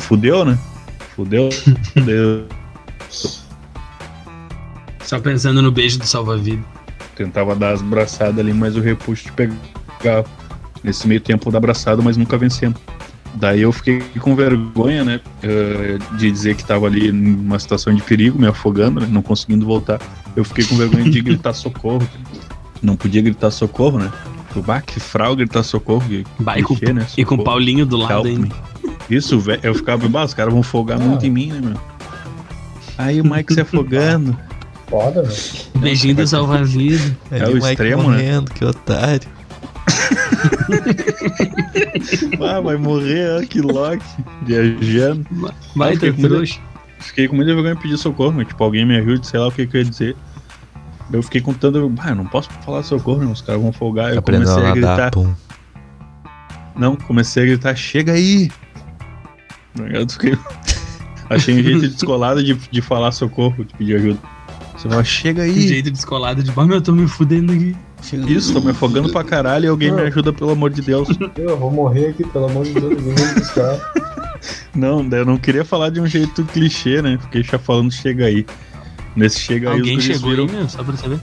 [0.01, 0.55] fudeu, né?
[1.15, 1.49] Fudeu,
[1.91, 2.45] fudeu.
[5.03, 6.63] Só pensando no beijo do salva-vida.
[7.15, 10.29] Tentava dar as braçadas ali, mas o repuxo te pegava.
[10.83, 12.79] Nesse meio tempo da abraçada, mas nunca vencendo.
[13.33, 15.19] Daí eu fiquei com vergonha, né?
[15.41, 19.65] eh, De dizer que tava ali numa situação de perigo, me afogando, né, não conseguindo
[19.65, 19.99] voltar.
[20.35, 22.07] Eu fiquei com vergonha de gritar socorro.
[22.81, 24.11] Não podia gritar socorro, né?
[24.65, 26.03] Bah, que frau gritar socorro.
[26.07, 27.05] que Bah, e com, né?
[27.17, 27.43] e com o Socorro.
[27.43, 28.49] Paulinho do lado ainda.
[29.09, 31.03] Isso, velho, eu ficava, bah, os caras vão folgar Ah.
[31.03, 31.77] muito em mim, né, meu?
[32.97, 34.37] Aí o Mike se afogando.
[34.89, 35.81] Foda, meu.
[35.81, 37.17] Beijinho do salva-vida.
[37.31, 38.09] É Ali o Mike extremo, né?
[38.09, 39.27] morrendo, que otário.
[42.41, 44.03] ah, vai morrer, ó, que Loki,
[44.45, 45.25] viajando.
[45.75, 46.35] Vai, fiquei tá com medo.
[46.35, 46.59] trouxa.
[46.99, 49.51] Fiquei com muita vergonha de pedir socorro, mas, tipo, alguém me ajude, sei lá o
[49.51, 50.15] que, que eu ia dizer.
[51.11, 51.91] Eu fiquei com tanto.
[51.99, 53.31] Ah, eu não posso falar socorro, né?
[53.31, 54.13] Os caras vão folgar.
[54.13, 55.11] Eu Aprendeu comecei a a nadar, gritar.
[55.11, 55.33] pum.
[56.75, 58.49] Não, comecei a gritar, chega aí!
[59.75, 60.11] Tá ligado?
[60.13, 60.37] Fiquei-
[61.29, 64.19] Achei um jeito descolado de, de falar socorro, de pedir ajuda.
[64.77, 65.67] Você fala, chega Um aí!
[65.67, 66.51] jeito descolado de.
[66.51, 67.75] Bah, meu, eu tô me fudendo aqui.
[68.27, 71.07] Isso, tô me afogando pra caralho e alguém me ajuda, pelo amor de Deus.
[71.37, 73.93] Eu vou morrer aqui, pelo amor de Deus, ninguém vai me buscar.
[74.73, 77.17] Não, eu não queria falar de um jeito clichê, né?
[77.21, 78.45] Fiquei já falando chega aí.
[79.15, 81.19] Nesse chega aí, Alguém os guris, chegou viram, aí, meu, só pra saber.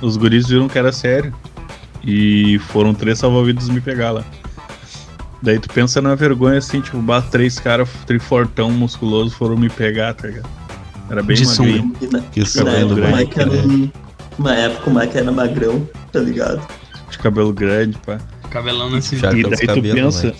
[0.00, 1.34] os guris viram que era sério.
[2.04, 4.24] E foram três salva-vidas me pegar lá.
[5.40, 10.14] Daí tu pensa na vergonha assim, tipo, bah, três caras trifortão musculoso foram me pegar,
[10.14, 10.48] tá ligado?
[11.10, 11.92] Era bem De magrinho.
[12.00, 13.92] E na, Que na cabelo
[14.42, 14.68] Mike né?
[14.68, 16.66] um, uma época o Mike era magrão, tá ligado?
[17.10, 18.18] de cabelo grande, pá.
[18.50, 19.38] Cabelão na Já cintura.
[19.38, 20.34] E daí tu cabelos, pensa, né?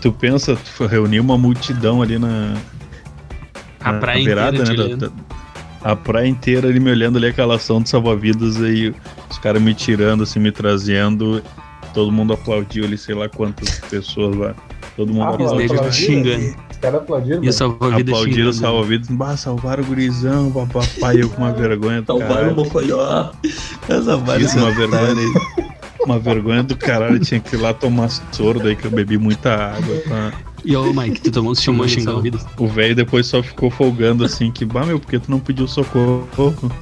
[0.00, 2.54] tu pensa, tu reuniu uma multidão ali na,
[3.80, 4.96] A na praia beirada, inteira te né?
[4.96, 5.12] da- da-
[5.82, 8.92] a praia inteira ali me olhando ali, aquela ação de salva-vidas aí,
[9.30, 11.40] os caras me tirando, assim, me trazendo.
[11.94, 14.54] Todo mundo aplaudiu ali, sei lá quantas pessoas lá.
[14.96, 15.92] Todo mundo Ah, os aplaudiu.
[15.92, 16.54] xingando.
[16.78, 17.52] Os caras aplaudiram, E o velho.
[17.52, 19.08] salva-vida Aplaudiram os salva-vidas.
[19.08, 22.56] Bah, salvaram o gurizão, papai, eu com uma vergonha do Salvaram o.
[22.56, 23.30] Mocoió.
[24.38, 25.14] Isso, uma vergonha.
[26.04, 29.52] Uma vergonha do caralho, tinha que ir lá tomar soro, daí que eu bebi muita
[29.52, 29.96] água.
[30.08, 30.32] pá.
[30.64, 32.38] E ô, Mike, tu tomou um chamou xingar o vida.
[32.56, 35.66] O velho depois só ficou folgando assim, que, bah, meu, por que tu não pediu
[35.66, 36.72] socorro?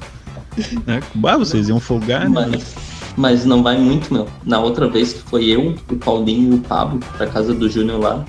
[0.85, 1.01] né?
[1.15, 2.47] Bah, vocês iam folgar, né?
[2.51, 2.75] Mas,
[3.17, 4.27] mas não vai muito, meu.
[4.45, 7.99] Na outra vez que foi eu, o Paulinho e o Pablo pra casa do Júnior
[7.99, 8.25] lá,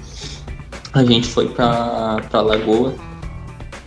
[0.99, 2.95] a gente foi pra, pra Lagoa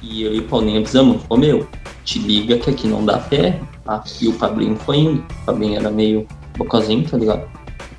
[0.01, 1.67] e eu e o Paulinho avisamos, ô meu,
[2.03, 3.59] te liga que aqui não dá pé.
[3.83, 4.03] Tá?
[4.21, 5.19] E o Pablinho foi indo.
[5.19, 7.43] O Pablinho era meio bocozinho, tá ligado?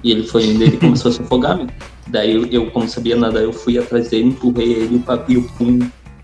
[0.02, 1.66] E ele foi indo e ele começou a se afogar, meu.
[2.08, 5.48] Daí eu, eu, como sabia nadar, eu fui atrás dele, empurrei ele e o Pablinho
[5.56, 5.78] pum,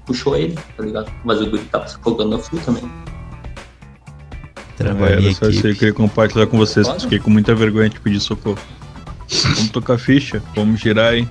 [0.07, 1.12] puxou ele, tá ligado?
[1.24, 2.84] Mas o guri tava se afogando a full também.
[4.78, 7.05] Era minha só isso que eu queria compartilhar com vocês, que eu Pode?
[7.05, 8.59] fiquei com muita vergonha de pedir socorro.
[9.43, 11.28] Vamos tocar ficha, vamos girar aí.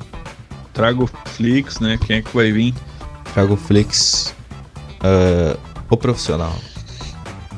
[0.78, 1.98] Traga o Flix, né?
[2.06, 2.72] Quem é que vai vir?
[3.34, 4.36] Trago Flix.
[5.02, 5.58] ah,
[5.90, 6.56] o profissional.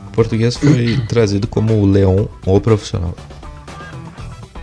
[0.08, 3.14] Em português foi trazido como o Leon, o profissional.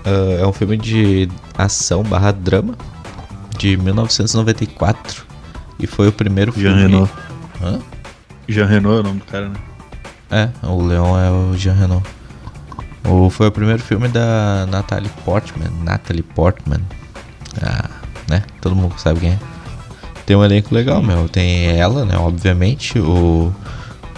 [0.07, 1.29] Ah, é um filme de
[1.59, 2.75] ação barra drama
[3.59, 5.27] de 1994
[5.79, 6.95] e foi o primeiro Jean filme.
[6.95, 7.11] Reno.
[7.63, 7.79] Hã?
[8.49, 9.57] Jean Reno é o nome do cara, né?
[10.31, 12.03] É, o Leon é o Jean Reno.
[13.05, 15.71] O, foi o primeiro filme da Natalie Portman.
[15.85, 16.81] Natalie Portman.
[17.63, 17.91] Ah,
[18.29, 18.43] né?
[18.61, 19.39] Todo mundo sabe quem é.
[20.27, 21.29] Tem um elenco legal, meu.
[21.29, 22.17] Tem ela, né?
[22.17, 22.99] Obviamente.
[22.99, 23.53] O,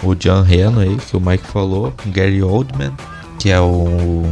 [0.01, 1.93] o John Reno aí, que o Mike falou.
[2.07, 2.91] Gary Oldman,
[3.37, 4.25] que é o.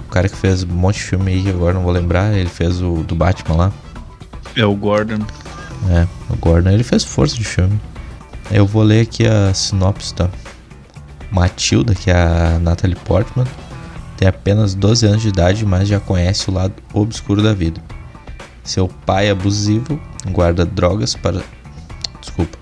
[0.00, 2.32] O cara que fez um monte de filme aí, agora não vou lembrar.
[2.32, 3.72] Ele fez o do Batman lá.
[4.56, 5.18] É o Gordon.
[5.90, 7.78] É, o Gordon, ele fez força de filme.
[8.50, 10.30] Eu vou ler aqui a sinopse da
[11.30, 13.46] Matilda, que é a Natalie Portman.
[14.16, 17.80] Tem apenas 12 anos de idade, mas já conhece o lado obscuro da vida.
[18.66, 19.98] Seu pai abusivo
[20.32, 21.40] guarda drogas para.
[22.20, 22.58] Desculpa.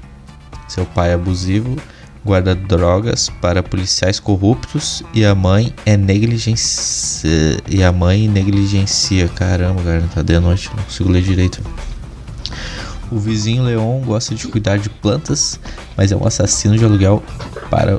[0.69, 1.77] Seu pai abusivo
[2.23, 7.59] guarda drogas para policiais corruptos e a mãe é negligencia.
[7.67, 9.29] E a mãe negligencia.
[9.29, 11.63] Caramba, cara, tá de noite, não consigo ler direito.
[13.11, 15.59] O vizinho Leon gosta de cuidar de plantas,
[15.97, 17.23] mas é um assassino de aluguel
[17.71, 17.99] para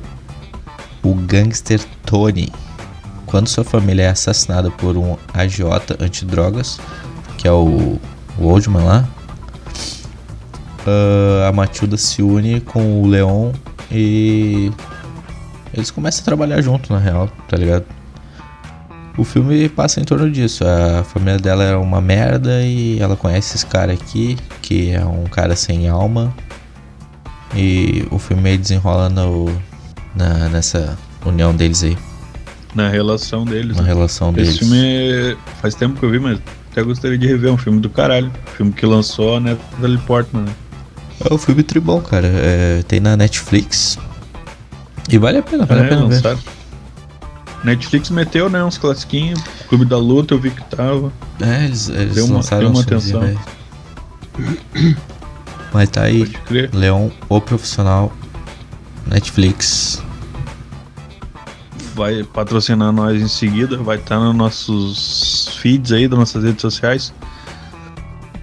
[1.01, 2.51] o gangster Tony.
[3.25, 6.79] Quando sua família é assassinada por um agiota antidrogas,
[7.45, 7.99] que é o,
[8.39, 9.07] o Oldman lá,
[10.87, 13.51] ah, a Matilda se une com o Leon
[13.91, 14.71] E
[15.71, 17.85] eles começam a trabalhar junto, na real, tá ligado?
[19.15, 20.63] O filme passa em torno disso.
[20.65, 25.25] A família dela é uma merda e ela conhece esse cara aqui, que é um
[25.25, 26.33] cara sem alma.
[27.55, 29.45] E o filme desenrola no,
[30.15, 31.95] na, nessa união deles aí,
[32.73, 33.77] Na relação deles.
[33.77, 33.87] na né?
[33.87, 34.49] relação deles.
[34.49, 36.39] Esse filme faz tempo que eu vi, mas
[36.75, 37.49] até gostaria de rever.
[37.49, 38.29] É um filme do caralho.
[38.57, 40.43] Filme que lançou a Natalie Portman.
[40.43, 40.53] né?
[41.29, 42.27] É um filme tribom, cara.
[42.27, 43.97] É, tem na Netflix.
[45.09, 46.13] E vale a pena, vale a É, pena ver.
[46.15, 46.39] lançaram.
[47.63, 48.61] Netflix meteu, né?
[48.63, 49.41] Uns classiquinhos.
[49.69, 51.11] Clube da Luta, eu vi que tava.
[51.41, 53.21] É, eles, eles Deu uma- lançaram deu uma atenção.
[53.21, 53.39] velho.
[55.73, 56.29] Mas tá aí.
[56.73, 58.11] Leão, o profissional,
[59.07, 60.03] Netflix.
[61.95, 63.77] Vai patrocinar nós em seguida.
[63.77, 67.13] Vai estar nos nossos feeds aí, das nossas redes sociais.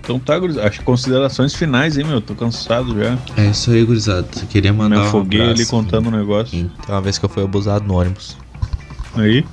[0.01, 0.67] Então tá, gurizada.
[0.67, 2.21] Acho que considerações finais, hein, meu?
[2.21, 3.17] Tô cansado já.
[3.37, 4.27] É isso aí, gurizada.
[4.41, 5.61] Eu queria mandar Me um afoguei abraço.
[5.63, 6.51] ali contando o negócio.
[6.51, 8.37] Tem uma vez que eu fui abusado no ônibus.
[9.15, 9.45] Aí.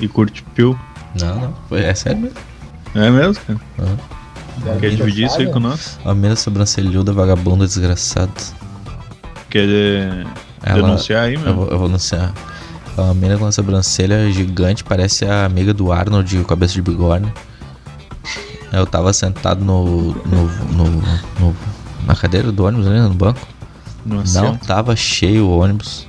[0.00, 0.76] E curtiu.
[1.20, 1.54] Não, não.
[1.68, 2.36] Foi, é sério mesmo.
[2.96, 3.60] É mesmo, cara?
[4.80, 5.98] Quer dividir isso aí com nós?
[6.04, 8.32] A mina sobrancelhuda, vagabunda, desgraçado.
[9.50, 10.24] Quer eh,
[10.62, 11.54] Ela, denunciar aí, eu, meu?
[11.54, 12.32] vou, eu vou anunciar.
[12.96, 17.32] Uma mina com uma sobrancelha gigante, parece a amiga do Arnold, o cabeça de bigorna.
[18.72, 20.90] Eu tava sentado no, no, no,
[21.40, 21.56] no-
[22.06, 23.40] na cadeira do ônibus, né, no banco.
[24.04, 26.06] No Não tava cheio o ônibus.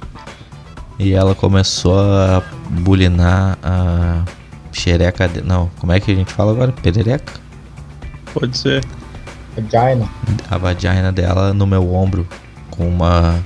[0.99, 4.23] E ela começou a bulinar a
[4.71, 5.27] xereca.
[5.27, 5.41] De...
[5.41, 6.71] Não, como é que a gente fala agora?
[6.71, 7.33] Perereca?
[8.33, 8.83] Pode ser.
[9.55, 10.07] Vagina.
[10.49, 12.27] A vagina dela no meu ombro.
[12.69, 13.39] Com uma.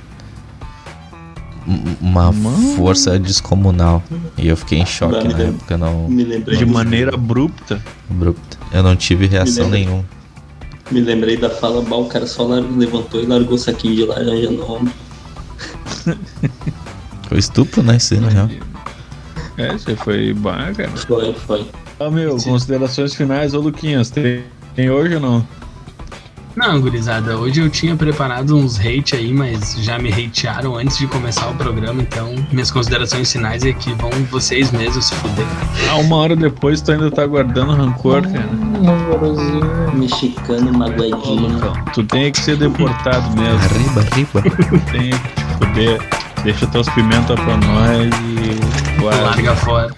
[1.66, 2.74] Um- Uma Mano.
[2.76, 4.02] força descomunal.
[4.36, 5.54] E eu fiquei em choque me na lembro.
[5.56, 6.08] época, não.
[6.08, 7.80] Me lembrei, De maneira abrupta.
[8.10, 8.58] Abrupta.
[8.72, 9.78] Eu não tive reação lembro.
[9.90, 10.04] nenhuma.
[10.90, 14.50] me lembrei da fala, bah, o cara só levantou e largou o saquinho de laranja
[14.50, 14.92] no ombro.
[17.28, 17.96] Foi estupro, né?
[17.96, 18.48] Isso aí, na real.
[19.56, 20.90] É, você foi bah, cara.
[20.96, 21.66] Foi, foi.
[22.00, 24.42] Ah, meu, considerações finais, ô Luquinhas, tem,
[24.74, 25.46] tem hoje ou não?
[26.56, 31.06] Não, gurizada, hoje eu tinha preparado uns hate aí, mas já me hatearam antes de
[31.06, 35.46] começar o programa, então minhas considerações finais é que vão vocês mesmos se fuder.
[35.88, 38.48] Ah, uma hora depois tu ainda tá guardando rancor, cara.
[38.84, 39.90] Rancorosinho.
[39.94, 41.60] Mexicano magoadinho.
[41.94, 43.58] Tu tem que ser deportado mesmo.
[43.58, 44.42] Arriba, arriba.
[44.90, 46.08] Tem que te fuder.
[46.42, 49.00] Deixa teus pimentas pra nós e.
[49.00, 49.22] Guarda.
[49.22, 49.90] Larga fora.